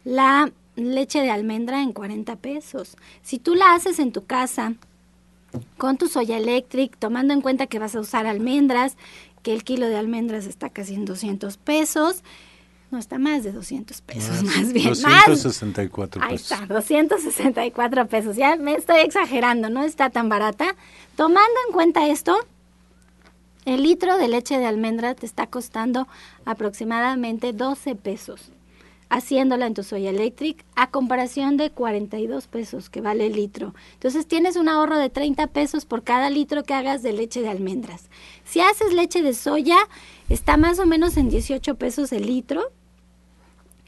[0.04, 2.98] la leche de almendra en 40 pesos.
[3.22, 4.74] Si tú la haces en tu casa
[5.78, 8.98] con tu soya electric, tomando en cuenta que vas a usar almendras,
[9.44, 12.24] que el kilo de almendras está casi en 200 pesos,
[12.92, 14.90] no está más de 200 pesos, más, bien.
[14.90, 16.52] 264 pesos.
[16.52, 18.36] Ahí está, 264 pesos.
[18.36, 20.76] Ya me estoy exagerando, no está tan barata.
[21.16, 22.38] Tomando en cuenta esto,
[23.66, 26.08] el litro de leche de almendra te está costando
[26.46, 28.52] aproximadamente 12 pesos
[29.10, 33.74] haciéndola en tu Soya Electric a comparación de 42 pesos que vale el litro.
[33.94, 37.50] Entonces tienes un ahorro de 30 pesos por cada litro que hagas de leche de
[37.50, 38.10] almendras.
[38.46, 39.78] Si haces leche de soya,
[40.30, 42.72] está más o menos en 18 pesos el litro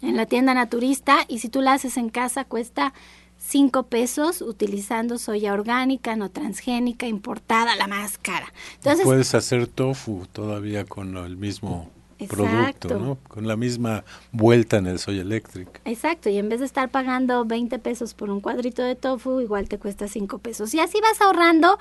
[0.02, 2.94] en la tienda naturista y si tú la haces en casa cuesta
[3.40, 8.52] 5 pesos utilizando soya orgánica, no transgénica, importada, la más cara.
[8.76, 11.90] Entonces, puedes hacer tofu todavía con el mismo
[12.26, 13.18] producto, ¿no?
[13.28, 15.82] Con la misma vuelta en el soy electric.
[15.86, 19.70] Exacto, y en vez de estar pagando 20 pesos por un cuadrito de tofu, igual
[19.70, 20.74] te cuesta 5 pesos.
[20.74, 21.78] Y así vas ahorrando.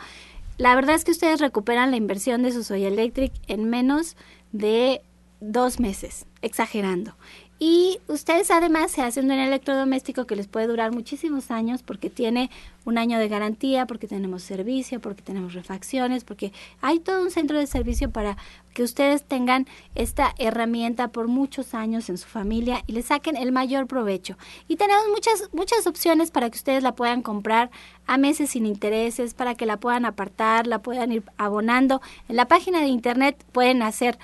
[0.58, 4.16] La verdad es que ustedes recuperan la inversión de su soy electric en menos
[4.52, 5.02] de
[5.40, 7.14] dos meses, exagerando.
[7.58, 12.50] Y ustedes además se hacen un electrodoméstico que les puede durar muchísimos años porque tiene
[12.84, 16.52] un año de garantía, porque tenemos servicio, porque tenemos refacciones, porque
[16.82, 18.36] hay todo un centro de servicio para
[18.74, 23.52] que ustedes tengan esta herramienta por muchos años en su familia y le saquen el
[23.52, 24.36] mayor provecho.
[24.68, 27.70] Y tenemos muchas muchas opciones para que ustedes la puedan comprar
[28.06, 32.02] a meses sin intereses, para que la puedan apartar, la puedan ir abonando.
[32.28, 34.18] En la página de internet pueden hacer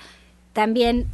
[0.53, 1.07] también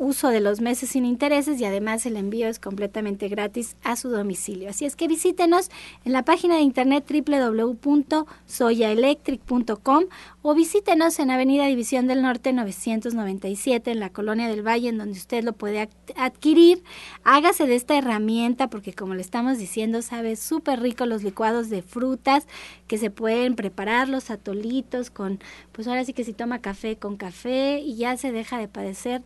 [0.00, 4.08] uso de los meses sin intereses y además el envío es completamente gratis a su
[4.08, 4.70] domicilio.
[4.70, 5.70] Así es que visítenos
[6.06, 10.04] en la página de internet www.soyaelectric.com
[10.40, 15.18] o visítenos en Avenida División del Norte 997 en la Colonia del Valle en donde
[15.18, 16.82] usted lo puede adquirir.
[17.22, 21.82] Hágase de esta herramienta porque como le estamos diciendo sabe súper rico los licuados de
[21.82, 22.46] frutas
[22.86, 25.40] que se pueden preparar los atolitos con
[25.72, 29.20] pues ahora sí que si toma café con café y ya se deja de padecer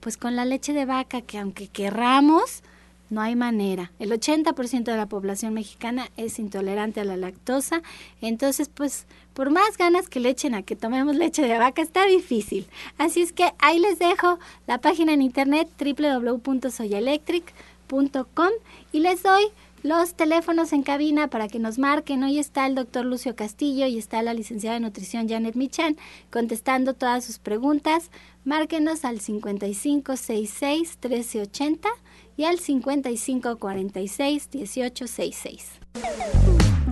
[0.00, 2.62] pues con la leche de vaca, que aunque querramos,
[3.10, 3.92] no hay manera.
[3.98, 7.82] El 80% de la población mexicana es intolerante a la lactosa,
[8.20, 12.06] entonces pues por más ganas que le echen a que tomemos leche de vaca está
[12.06, 12.68] difícil.
[12.98, 18.50] Así es que ahí les dejo la página en internet www.soyaelectric.com
[18.92, 19.44] y les doy
[19.82, 22.22] los teléfonos en cabina para que nos marquen.
[22.22, 25.96] Hoy está el doctor Lucio Castillo y está la licenciada de nutrición Janet Michan
[26.30, 28.10] contestando todas sus preguntas.
[28.44, 31.88] Márquenos al 5566 1380
[32.36, 35.70] y al 5546 1866.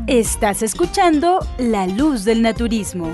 [0.07, 3.11] Estás escuchando La Luz del Naturismo.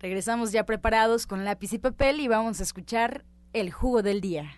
[0.00, 4.56] Regresamos ya preparados con lápiz y papel y vamos a escuchar el jugo del día.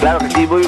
[0.00, 0.62] Claro que sí, muy,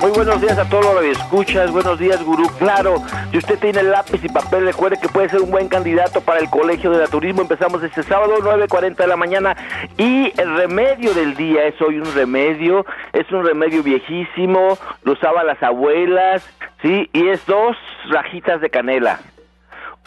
[0.00, 2.48] muy buenos días a todos los que escuchas, buenos días gurú.
[2.58, 2.96] Claro,
[3.30, 6.50] si usted tiene lápiz y papel, recuerde que puede ser un buen candidato para el
[6.50, 7.42] Colegio de Naturismo.
[7.42, 9.56] Empezamos este sábado, 9.40 de la mañana.
[9.96, 15.46] Y el remedio del día es hoy un remedio, es un remedio viejísimo, lo usaban
[15.46, 16.44] las abuelas,
[16.82, 17.08] ¿sí?
[17.12, 17.76] Y es dos
[18.10, 19.20] rajitas de canela,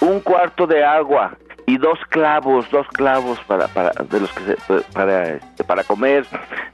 [0.01, 4.82] un cuarto de agua, y dos clavos, dos clavos para, para de los que se,
[4.93, 6.26] para, este, para comer.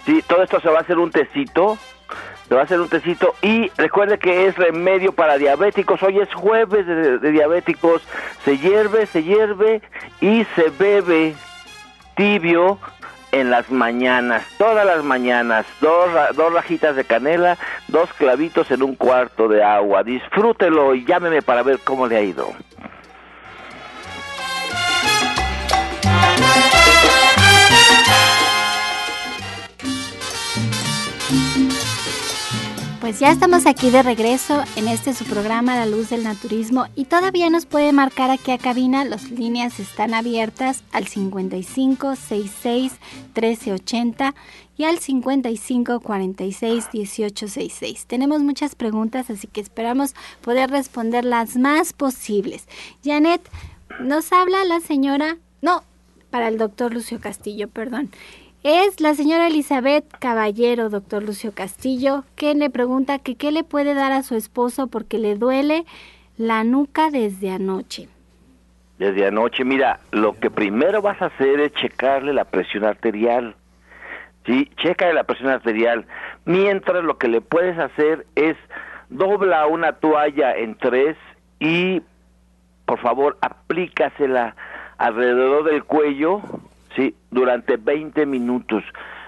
[0.05, 1.77] Sí, todo esto se va a hacer un tecito,
[2.47, 6.03] se va a hacer un tecito y recuerde que es remedio para diabéticos.
[6.03, 8.01] Hoy es jueves de, diabéticos.
[8.43, 9.81] Se hierve, se hierve
[10.19, 11.35] y se bebe
[12.15, 12.77] tibio
[13.31, 18.95] en las mañanas, todas las mañanas, dos, dos rajitas de canela, dos clavitos en un
[18.95, 20.03] cuarto de agua.
[20.03, 22.51] Disfrútelo y llámeme para ver cómo le ha ido.
[33.01, 37.05] Pues ya estamos aquí de regreso en este su programa La Luz del Naturismo y
[37.05, 42.91] todavía nos puede marcar aquí a cabina, las líneas están abiertas al 55 66
[43.33, 44.35] 1380
[44.77, 48.05] y al 55 46 18 66.
[48.05, 52.67] Tenemos muchas preguntas, así que esperamos poder responder las más posibles.
[53.03, 53.41] Janet,
[53.99, 55.83] nos habla la señora, no,
[56.29, 58.11] para el doctor Lucio Castillo, perdón.
[58.63, 63.95] Es la señora Elizabeth Caballero, doctor Lucio Castillo, que le pregunta que qué le puede
[63.95, 65.83] dar a su esposo porque le duele
[66.37, 68.07] la nuca desde anoche.
[68.99, 73.55] Desde anoche, mira, lo que primero vas a hacer es checarle la presión arterial.
[74.45, 76.05] Sí, checa la presión arterial.
[76.45, 78.55] Mientras lo que le puedes hacer es
[79.09, 81.17] dobla una toalla en tres
[81.59, 82.03] y
[82.85, 84.55] por favor aplícasela
[84.99, 86.43] alrededor del cuello
[86.95, 87.15] ¿sí?
[87.29, 88.83] Durante 20 minutos.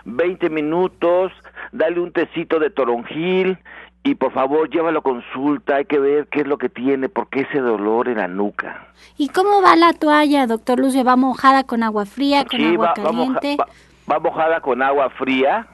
[0.05, 1.32] 20 minutos,
[1.72, 3.57] dale un tecito de toronjil
[4.03, 7.30] y por favor llévalo a consulta, hay que ver qué es lo que tiene, por
[7.30, 8.88] qué ese dolor en la nuca.
[9.18, 11.03] ¿Y cómo va la toalla, doctor Lucio?
[11.05, 13.57] ¿Va mojada con agua fría, con agua caliente?
[14.11, 15.68] Va, mojada con agua fría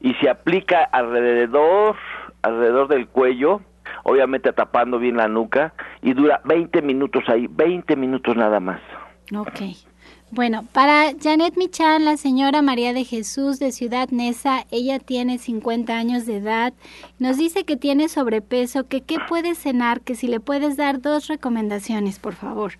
[0.00, 1.96] y se aplica alrededor,
[2.40, 3.60] alrededor del cuello,
[4.04, 8.80] obviamente tapando bien la nuca y dura 20 minutos ahí, 20 minutos nada más.
[9.36, 9.60] Ok.
[10.32, 15.92] Bueno, para Janet Michan, la señora María de Jesús de Ciudad Neza, ella tiene 50
[15.92, 16.72] años de edad,
[17.18, 21.26] nos dice que tiene sobrepeso, que qué puede cenar, que si le puedes dar dos
[21.26, 22.74] recomendaciones, por favor.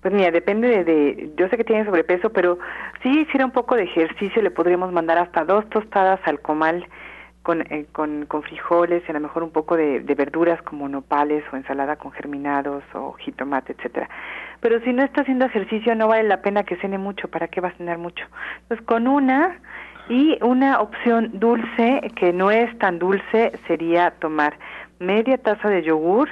[0.00, 2.60] Pues mira, depende de, yo sé que tiene sobrepeso, pero
[3.02, 6.86] si hiciera un poco de ejercicio le podríamos mandar hasta dos tostadas al comal
[7.48, 10.86] con, eh, con, con, frijoles y a lo mejor un poco de, de, verduras como
[10.86, 14.06] nopales o ensalada con germinados o jitomate, etcétera.
[14.60, 17.62] Pero si no está haciendo ejercicio no vale la pena que cene mucho, ¿para qué
[17.62, 18.22] va a cenar mucho?
[18.60, 19.56] Entonces con una
[20.10, 24.58] y una opción dulce que no es tan dulce sería tomar
[24.98, 26.28] media taza de yogur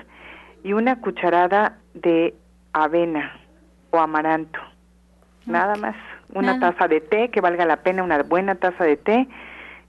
[0.64, 2.34] y una cucharada de
[2.74, 3.40] avena
[3.88, 4.60] o amaranto.
[5.46, 5.96] Nada más.
[6.34, 9.28] Una taza de té, que valga la pena, una buena taza de té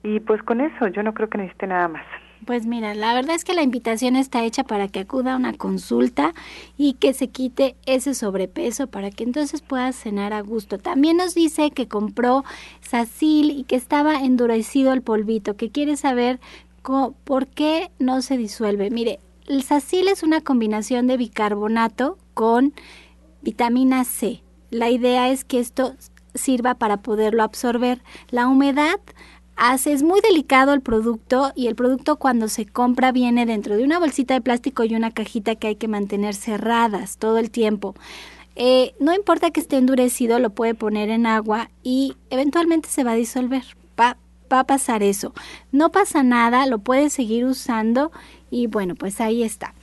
[0.04, 2.04] y pues con eso yo no creo que necesite nada más.
[2.46, 5.54] Pues mira, la verdad es que la invitación está hecha para que acuda a una
[5.54, 6.34] consulta
[6.78, 10.78] y que se quite ese sobrepeso para que entonces pueda cenar a gusto.
[10.78, 12.46] También nos dice que compró
[12.80, 16.40] sacil y que estaba endurecido el polvito, que quiere saber
[17.24, 18.92] por qué no se disuelve.
[18.92, 22.74] Mire, el sacil es una combinación de bicarbonato con
[23.42, 24.42] vitamina C.
[24.70, 25.96] La idea es que esto
[26.34, 28.02] sirva para poderlo absorber.
[28.30, 29.00] La humedad
[29.58, 33.84] hace, es muy delicado el producto y el producto cuando se compra viene dentro de
[33.84, 37.96] una bolsita de plástico y una cajita que hay que mantener cerradas todo el tiempo.
[38.56, 43.12] Eh, no importa que esté endurecido, lo puede poner en agua y eventualmente se va
[43.12, 43.64] a disolver.
[44.00, 44.18] Va,
[44.52, 45.34] va a pasar eso.
[45.72, 48.12] No pasa nada, lo puede seguir usando
[48.50, 49.74] y bueno, pues ahí está.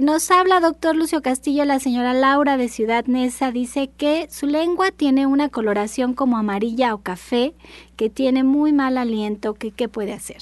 [0.00, 4.90] Nos habla doctor Lucio Castillo, la señora Laura de Ciudad Neza, dice que su lengua
[4.90, 7.52] tiene una coloración como amarilla o café,
[7.98, 10.38] que tiene muy mal aliento, que qué puede hacer.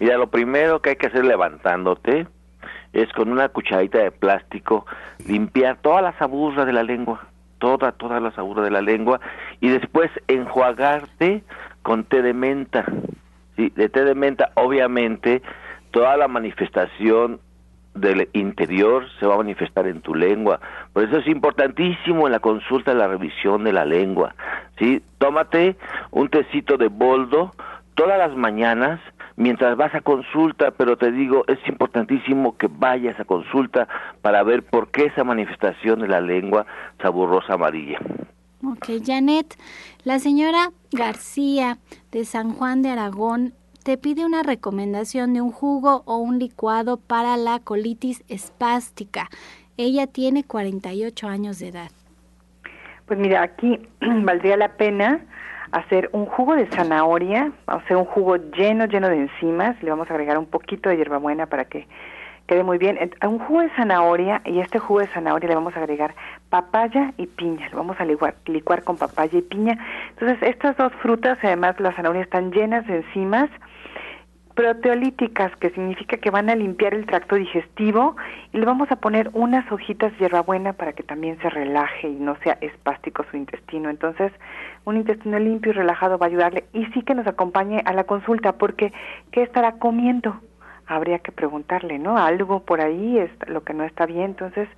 [0.00, 2.26] Mira, lo primero que hay que hacer levantándote
[2.92, 4.84] es con una cucharadita de plástico
[5.28, 7.24] limpiar todas las aburras de la lengua,
[7.60, 9.20] toda, todas las aburras de la lengua
[9.60, 11.44] y después enjuagarte
[11.82, 12.84] con té de menta.
[13.54, 15.40] Sí, de té de menta, obviamente,
[15.92, 17.38] toda la manifestación
[17.94, 20.60] del interior se va a manifestar en tu lengua.
[20.92, 24.34] Por eso es importantísimo en la consulta la revisión de la lengua.
[24.78, 25.02] ¿sí?
[25.18, 25.76] Tómate
[26.10, 27.52] un tecito de boldo
[27.94, 29.00] todas las mañanas
[29.36, 33.88] mientras vas a consulta, pero te digo, es importantísimo que vayas a consulta
[34.20, 36.66] para ver por qué esa manifestación de la lengua
[37.00, 37.98] saborrosa amarilla.
[38.64, 39.58] Ok, Janet,
[40.04, 41.78] la señora García
[42.12, 46.96] de San Juan de Aragón te pide una recomendación de un jugo o un licuado
[46.96, 49.28] para la colitis espástica.
[49.76, 51.90] Ella tiene 48 años de edad.
[53.06, 55.24] Pues mira, aquí valdría la pena
[55.72, 59.82] hacer un jugo de zanahoria, o sea, un jugo lleno, lleno de enzimas.
[59.82, 61.88] Le vamos a agregar un poquito de hierbabuena para que
[62.46, 62.98] quede muy bien.
[63.22, 66.14] Un jugo de zanahoria, y este jugo de zanahoria le vamos a agregar
[66.50, 67.68] papaya y piña.
[67.70, 69.78] Lo vamos a licuar, licuar con papaya y piña.
[70.10, 73.50] Entonces, estas dos frutas, además las zanahorias están llenas de enzimas,
[74.54, 78.16] proteolíticas, que significa que van a limpiar el tracto digestivo
[78.52, 82.16] y le vamos a poner unas hojitas de hierbabuena para que también se relaje y
[82.16, 83.88] no sea espástico su intestino.
[83.88, 84.32] Entonces,
[84.84, 88.04] un intestino limpio y relajado va a ayudarle y sí que nos acompañe a la
[88.04, 88.92] consulta porque
[89.30, 90.36] ¿qué estará comiendo?
[90.92, 92.18] Habría que preguntarle, ¿no?
[92.18, 94.68] Algo por ahí es lo que no está bien, entonces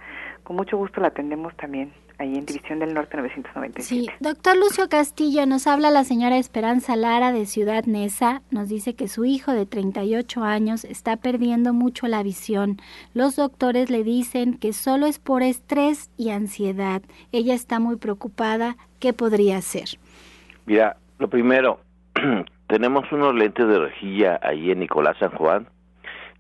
[0.45, 3.83] con mucho gusto la atendemos también ahí en División del Norte 997.
[3.83, 8.95] Sí, doctor Lucio Castillo, nos habla la señora Esperanza Lara de Ciudad Neza, nos dice
[8.95, 12.79] que su hijo de 38 años está perdiendo mucho la visión.
[13.13, 17.03] Los doctores le dicen que solo es por estrés y ansiedad.
[17.33, 18.77] Ella está muy preocupada.
[19.01, 19.89] ¿Qué podría hacer?
[20.67, 21.81] Mira, lo primero,
[22.69, 25.67] tenemos unos lentes de rejilla ahí en Nicolás San Juan.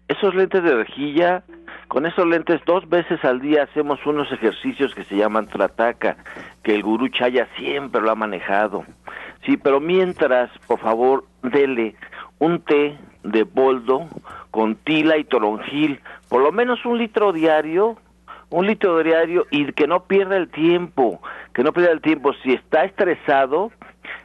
[0.08, 1.42] Esos lentes de rejilla
[1.88, 6.16] con esos lentes dos veces al día hacemos unos ejercicios que se llaman trataca,
[6.62, 8.84] que el gurú Chaya siempre lo ha manejado.
[9.44, 11.94] Sí, pero mientras, por favor, dele
[12.38, 14.08] un té de boldo
[14.50, 17.96] con tila y toronjil, por lo menos un litro diario,
[18.50, 21.20] un litro diario y que no pierda el tiempo,
[21.52, 22.32] que no pierda el tiempo.
[22.42, 23.70] Si está estresado,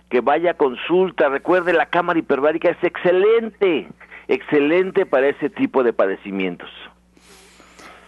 [0.10, 1.30] que vaya a consulta.
[1.30, 3.88] Recuerde, la cámara hiperbárica es excelente,
[4.30, 6.70] excelente para ese tipo de padecimientos.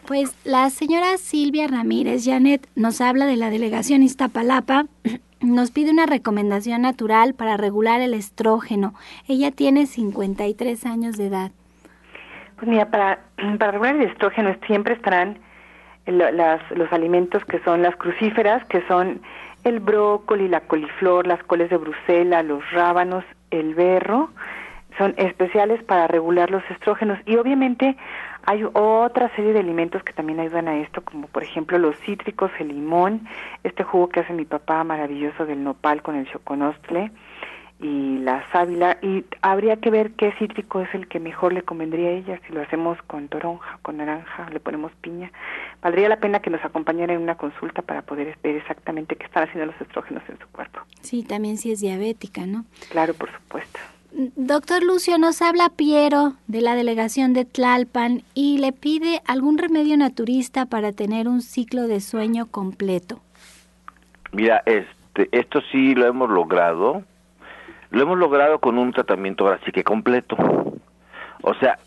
[0.07, 4.85] Pues la señora Silvia Ramírez Janet nos habla de la delegación Iztapalapa.
[5.41, 8.93] Nos pide una recomendación natural para regular el estrógeno.
[9.27, 11.51] Ella tiene 53 años de edad.
[12.57, 13.21] Pues mira, para,
[13.57, 15.39] para regular el estrógeno siempre estarán
[16.05, 19.21] los alimentos que son las crucíferas, que son
[19.63, 24.29] el brócoli, la coliflor, las coles de Bruselas, los rábanos, el berro,
[24.97, 27.95] son especiales para regular los estrógenos y obviamente
[28.43, 32.51] hay otra serie de alimentos que también ayudan a esto, como por ejemplo los cítricos,
[32.59, 33.27] el limón,
[33.63, 37.11] este jugo que hace mi papá maravilloso del nopal con el choconostle
[37.79, 38.97] y la sábila.
[39.01, 42.53] Y habría que ver qué cítrico es el que mejor le convendría a ella, si
[42.53, 45.31] lo hacemos con toronja, con naranja, le ponemos piña.
[45.81, 49.43] Valdría la pena que nos acompañara en una consulta para poder ver exactamente qué están
[49.43, 50.81] haciendo los estrógenos en su cuerpo.
[51.01, 52.65] Sí, también si es diabética, ¿no?
[52.89, 53.79] Claro, por supuesto.
[54.13, 59.95] Doctor Lucio, nos habla Piero de la delegación de Tlalpan y le pide algún remedio
[59.95, 63.21] naturista para tener un ciclo de sueño completo.
[64.33, 67.03] Mira, este, esto sí lo hemos logrado.
[67.89, 70.35] Lo hemos logrado con un tratamiento ahora que completo.
[71.41, 71.79] O sea,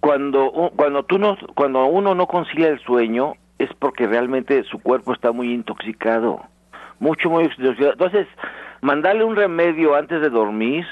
[0.00, 5.14] cuando cuando tú no cuando uno no concilia el sueño es porque realmente su cuerpo
[5.14, 6.42] está muy intoxicado,
[7.00, 7.92] mucho muy intoxicado.
[7.92, 8.26] Entonces,
[8.82, 10.86] mandarle un remedio antes de dormir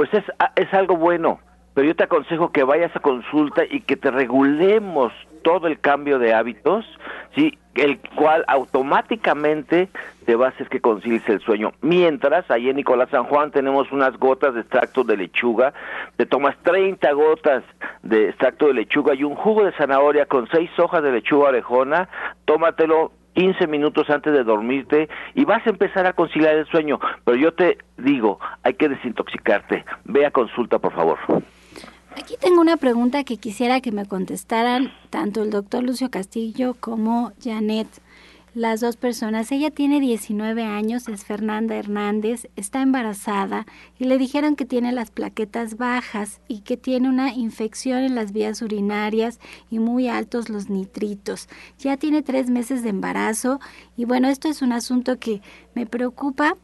[0.00, 0.24] pues es,
[0.56, 1.40] es algo bueno,
[1.74, 6.18] pero yo te aconsejo que vayas a consulta y que te regulemos todo el cambio
[6.18, 6.86] de hábitos,
[7.34, 7.58] ¿sí?
[7.74, 9.90] el cual automáticamente
[10.24, 11.74] te va a hacer que concilies el sueño.
[11.82, 15.74] Mientras, ahí en Nicolás San Juan tenemos unas gotas de extracto de lechuga,
[16.16, 17.62] te tomas 30 gotas
[18.02, 22.08] de extracto de lechuga y un jugo de zanahoria con seis hojas de lechuga orejona,
[22.46, 26.98] tómatelo 15 minutos antes de dormirte y vas a empezar a conciliar el sueño.
[27.24, 29.84] Pero yo te digo, hay que desintoxicarte.
[30.04, 31.18] Ve a consulta, por favor.
[32.16, 37.32] Aquí tengo una pregunta que quisiera que me contestaran tanto el doctor Lucio Castillo como
[37.42, 37.86] Janet
[38.54, 39.52] las dos personas.
[39.52, 43.66] Ella tiene 19 años, es Fernanda Hernández, está embarazada
[43.98, 48.32] y le dijeron que tiene las plaquetas bajas y que tiene una infección en las
[48.32, 49.40] vías urinarias
[49.70, 51.48] y muy altos los nitritos.
[51.78, 53.60] Ya tiene tres meses de embarazo
[53.96, 55.42] y bueno, esto es un asunto que
[55.74, 56.56] me preocupa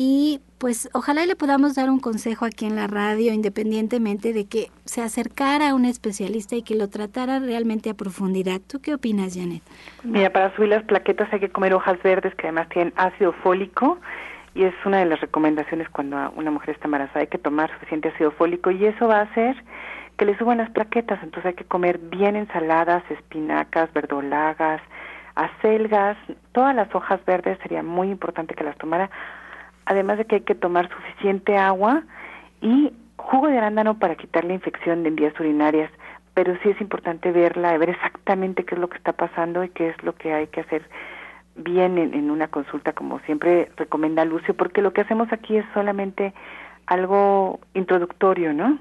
[0.00, 4.68] y pues ojalá le podamos dar un consejo aquí en la radio, independientemente de que
[4.84, 8.60] se acercara a un especialista y que lo tratara realmente a profundidad.
[8.64, 9.60] ¿Tú qué opinas, Janet?
[10.04, 13.98] Mira, para subir las plaquetas hay que comer hojas verdes que además tienen ácido fólico
[14.54, 18.10] y es una de las recomendaciones cuando una mujer está embarazada, hay que tomar suficiente
[18.10, 19.56] ácido fólico y eso va a hacer
[20.16, 24.80] que le suban las plaquetas, entonces hay que comer bien ensaladas, espinacas, verdolagas,
[25.34, 26.16] acelgas,
[26.52, 29.10] todas las hojas verdes sería muy importante que las tomara
[29.88, 32.02] además de que hay que tomar suficiente agua
[32.60, 35.90] y jugo de arándano para quitar la infección de vías urinarias,
[36.34, 39.88] pero sí es importante verla, ver exactamente qué es lo que está pasando y qué
[39.88, 40.88] es lo que hay que hacer
[41.56, 46.34] bien en, una consulta, como siempre recomienda Lucio, porque lo que hacemos aquí es solamente
[46.86, 48.78] algo introductorio, ¿no?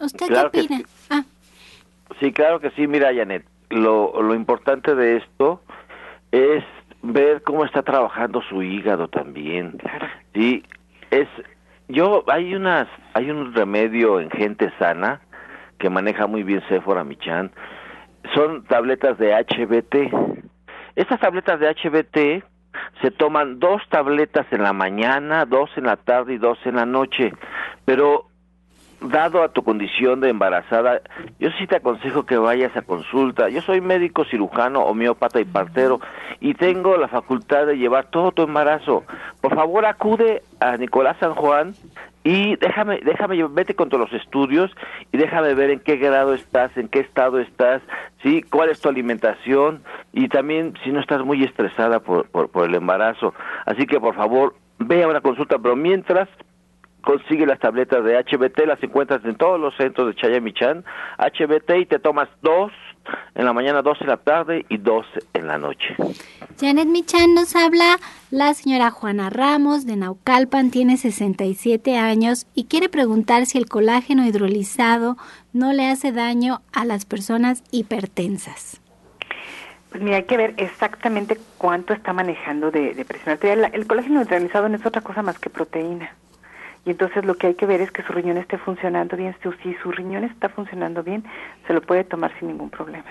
[0.00, 0.76] ¿Usted qué opina?
[0.76, 0.86] Sí.
[1.10, 1.24] Ah.
[2.20, 2.86] sí, claro que sí.
[2.86, 5.62] Mira, Janet, lo, lo importante de esto
[6.30, 6.62] es
[7.04, 9.78] ver cómo está trabajando su hígado también.
[10.32, 10.64] Sí,
[11.10, 11.28] es
[11.88, 15.20] yo hay unas hay un remedio en gente sana
[15.78, 17.50] que maneja muy bien Sephora Michan.
[18.34, 20.12] Son tabletas de HBT.
[20.96, 22.44] Estas tabletas de HBT
[23.02, 26.86] se toman dos tabletas en la mañana, dos en la tarde y dos en la
[26.86, 27.34] noche.
[27.84, 28.28] Pero
[29.00, 31.00] dado a tu condición de embarazada,
[31.38, 33.48] yo sí te aconsejo que vayas a consulta.
[33.48, 36.00] Yo soy médico cirujano, homeópata y partero
[36.40, 39.04] y tengo la facultad de llevar todo tu embarazo.
[39.40, 41.74] Por favor, acude a Nicolás San Juan
[42.22, 44.70] y déjame, déjame, vete con todos los estudios
[45.12, 47.82] y déjame ver en qué grado estás, en qué estado estás,
[48.22, 49.82] sí, cuál es tu alimentación
[50.12, 53.34] y también si no estás muy estresada por, por, por el embarazo.
[53.66, 56.28] Así que por favor, ve a una consulta, pero mientras
[57.04, 60.84] consigue las tabletas de HBT, las encuentras en todos los centros de Chayamichan,
[61.18, 62.72] HBT y te tomas dos
[63.34, 65.94] en la mañana, dos en la tarde y dos en la noche.
[66.58, 67.98] Janet Michan nos habla
[68.30, 74.26] la señora Juana Ramos de Naucalpan, tiene 67 años y quiere preguntar si el colágeno
[74.26, 75.16] hidrolizado
[75.52, 78.80] no le hace daño a las personas hipertensas.
[79.90, 83.70] Pues mira, hay que ver exactamente cuánto está manejando de, presión arterial.
[83.72, 86.14] El colágeno hidrolizado no es otra cosa más que proteína.
[86.86, 89.34] Y entonces lo que hay que ver es que su riñón esté funcionando bien.
[89.62, 91.24] Si su riñón está funcionando bien,
[91.66, 93.06] se lo puede tomar sin ningún problema.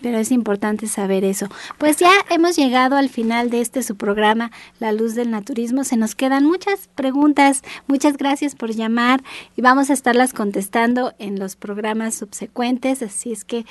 [0.00, 1.48] Pero es importante saber eso.
[1.76, 5.82] Pues ya hemos llegado al final de este su programa, La Luz del Naturismo.
[5.82, 7.62] Se nos quedan muchas preguntas.
[7.88, 9.22] Muchas gracias por llamar
[9.56, 13.02] y vamos a estarlas contestando en los programas subsecuentes.
[13.02, 13.64] Así es que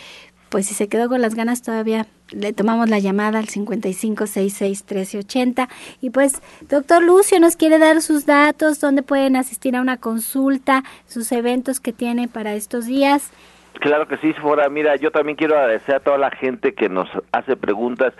[0.49, 5.67] pues si se quedó con las ganas todavía le tomamos la llamada al 55661380
[6.01, 10.83] y pues doctor Lucio nos quiere dar sus datos, dónde pueden asistir a una consulta,
[11.05, 13.31] sus eventos que tiene para estos días.
[13.79, 14.67] Claro que sí, Fora.
[14.69, 18.11] Mira, yo también quiero agradecer a toda la gente que nos hace preguntas.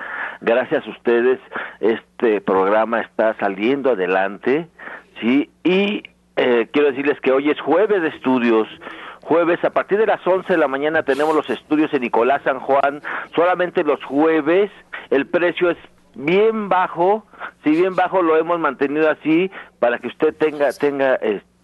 [0.41, 1.39] Gracias a ustedes,
[1.80, 4.68] este programa está saliendo adelante,
[5.20, 5.49] ¿sí?
[5.64, 6.03] Y
[6.36, 8.68] eh, quiero decirles que hoy es jueves de estudios
[9.28, 12.60] jueves a partir de las 11 de la mañana tenemos los estudios en Nicolás San
[12.60, 13.02] Juan,
[13.36, 14.72] solamente los jueves,
[15.10, 15.78] el precio es
[16.16, 17.26] bien bajo,
[17.64, 21.57] si bien bajo lo hemos mantenido así para que usted tenga tenga este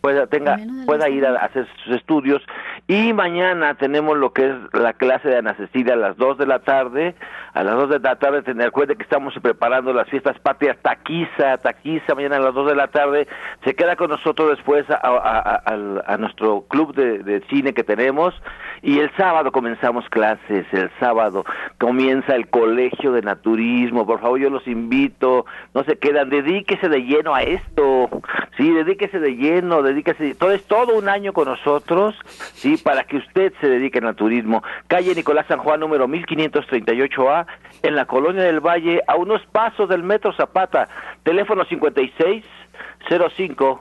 [0.00, 2.42] pueda tenga pueda ir a hacer sus estudios
[2.86, 6.58] y mañana tenemos lo que es la clase de anestesia a las 2 de la
[6.58, 7.14] tarde.
[7.54, 11.56] A las 2 de la tarde, tener cuenta que estamos preparando las fiestas patrias Taquiza,
[11.58, 13.26] Taquiza, mañana a las 2 de la tarde.
[13.64, 18.34] Se queda con nosotros después a, nuestro club de, de, cine que tenemos.
[18.82, 20.66] Y el sábado comenzamos clases.
[20.72, 21.44] El sábado
[21.78, 24.04] comienza el colegio de naturismo.
[24.04, 25.46] Por favor, yo los invito.
[25.72, 26.28] No se quedan.
[26.28, 28.10] Dedíquese de lleno a esto.
[28.58, 29.43] Sí, dedíquese de lleno.
[29.44, 30.34] Dedíquese.
[30.34, 32.16] Todo es todo un año con nosotros.
[32.54, 34.64] Sí, para que usted se dedique al turismo.
[34.86, 37.46] Calle Nicolás San Juan, número 1538A,
[37.82, 40.88] en la Colonia del Valle, a unos pasos del Metro Zapata.
[41.22, 43.80] Teléfono 5605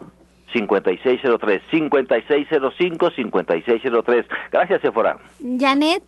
[0.53, 4.25] 5603 5605 5603.
[4.51, 5.17] Gracias, Sephora.
[5.59, 6.03] Janet.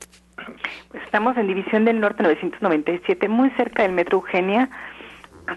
[0.89, 4.69] Pues estamos en División del Norte 997, muy cerca del Metro Eugenia,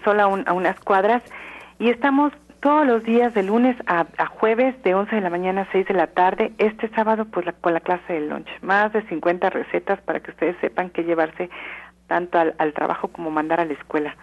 [0.03, 1.21] solo a unas cuadras,
[1.79, 2.31] y estamos
[2.61, 5.93] todos los días de lunes a, jueves de 11 de la mañana a 6 de
[5.93, 6.51] la tarde.
[6.57, 8.49] Este sábado pues la, con la clase del lunch.
[8.61, 11.49] Más de 50 recetas para que ustedes sepan qué llevarse
[12.07, 14.15] tanto al, al trabajo como mandar a la escuela.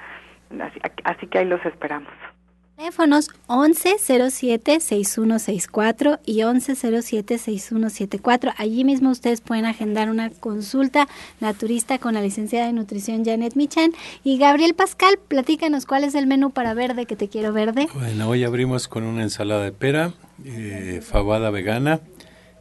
[1.04, 2.12] Así que ahí los esperamos.
[2.76, 8.52] Teléfonos 1107-6164 y 1107-6174.
[8.58, 11.08] Allí mismo ustedes pueden agendar una consulta
[11.40, 13.92] naturista con la licenciada de nutrición Janet Michan.
[14.24, 17.88] Y Gabriel Pascal, platícanos cuál es el menú para verde que te quiero verde.
[17.94, 20.12] Bueno, hoy abrimos con una ensalada de pera,
[20.44, 22.00] eh, fabada vegana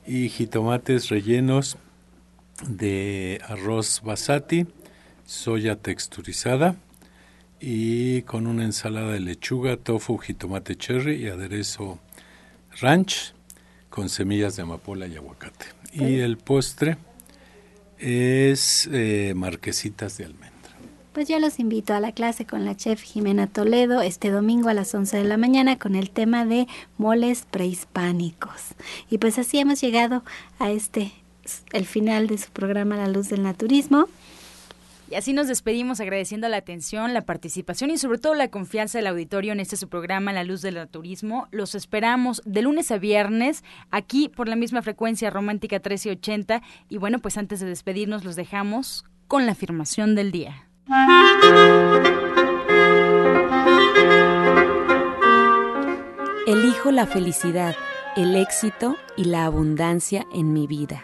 [0.08, 1.76] y jitomates rellenos
[2.66, 4.66] de arroz basati,
[5.26, 6.78] soya texturizada
[7.60, 12.00] y con una ensalada de lechuga, tofu, jitomate cherry y aderezo
[12.82, 13.34] ranch
[13.90, 15.66] con semillas de amapola y aguacate.
[15.94, 16.98] Y el postre
[17.98, 20.56] es eh, marquesitas de almendra.
[21.14, 24.74] Pues yo los invito a la clase con la chef Jimena Toledo este domingo a
[24.74, 28.76] las 11 de la mañana con el tema de moles prehispánicos.
[29.10, 30.26] Y pues así hemos llegado
[30.60, 31.14] a este,
[31.72, 34.10] el final de su programa La Luz del Naturismo.
[35.10, 39.08] Y así nos despedimos agradeciendo la atención, la participación y sobre todo la confianza del
[39.08, 41.48] auditorio en este su programa La Luz del Turismo.
[41.52, 47.20] Los esperamos de lunes a viernes aquí por la misma frecuencia romántica 1380 y bueno,
[47.20, 50.68] pues antes de despedirnos los dejamos con la afirmación del día.
[56.48, 57.76] Elijo la felicidad,
[58.16, 61.04] el éxito y la abundancia en mi vida.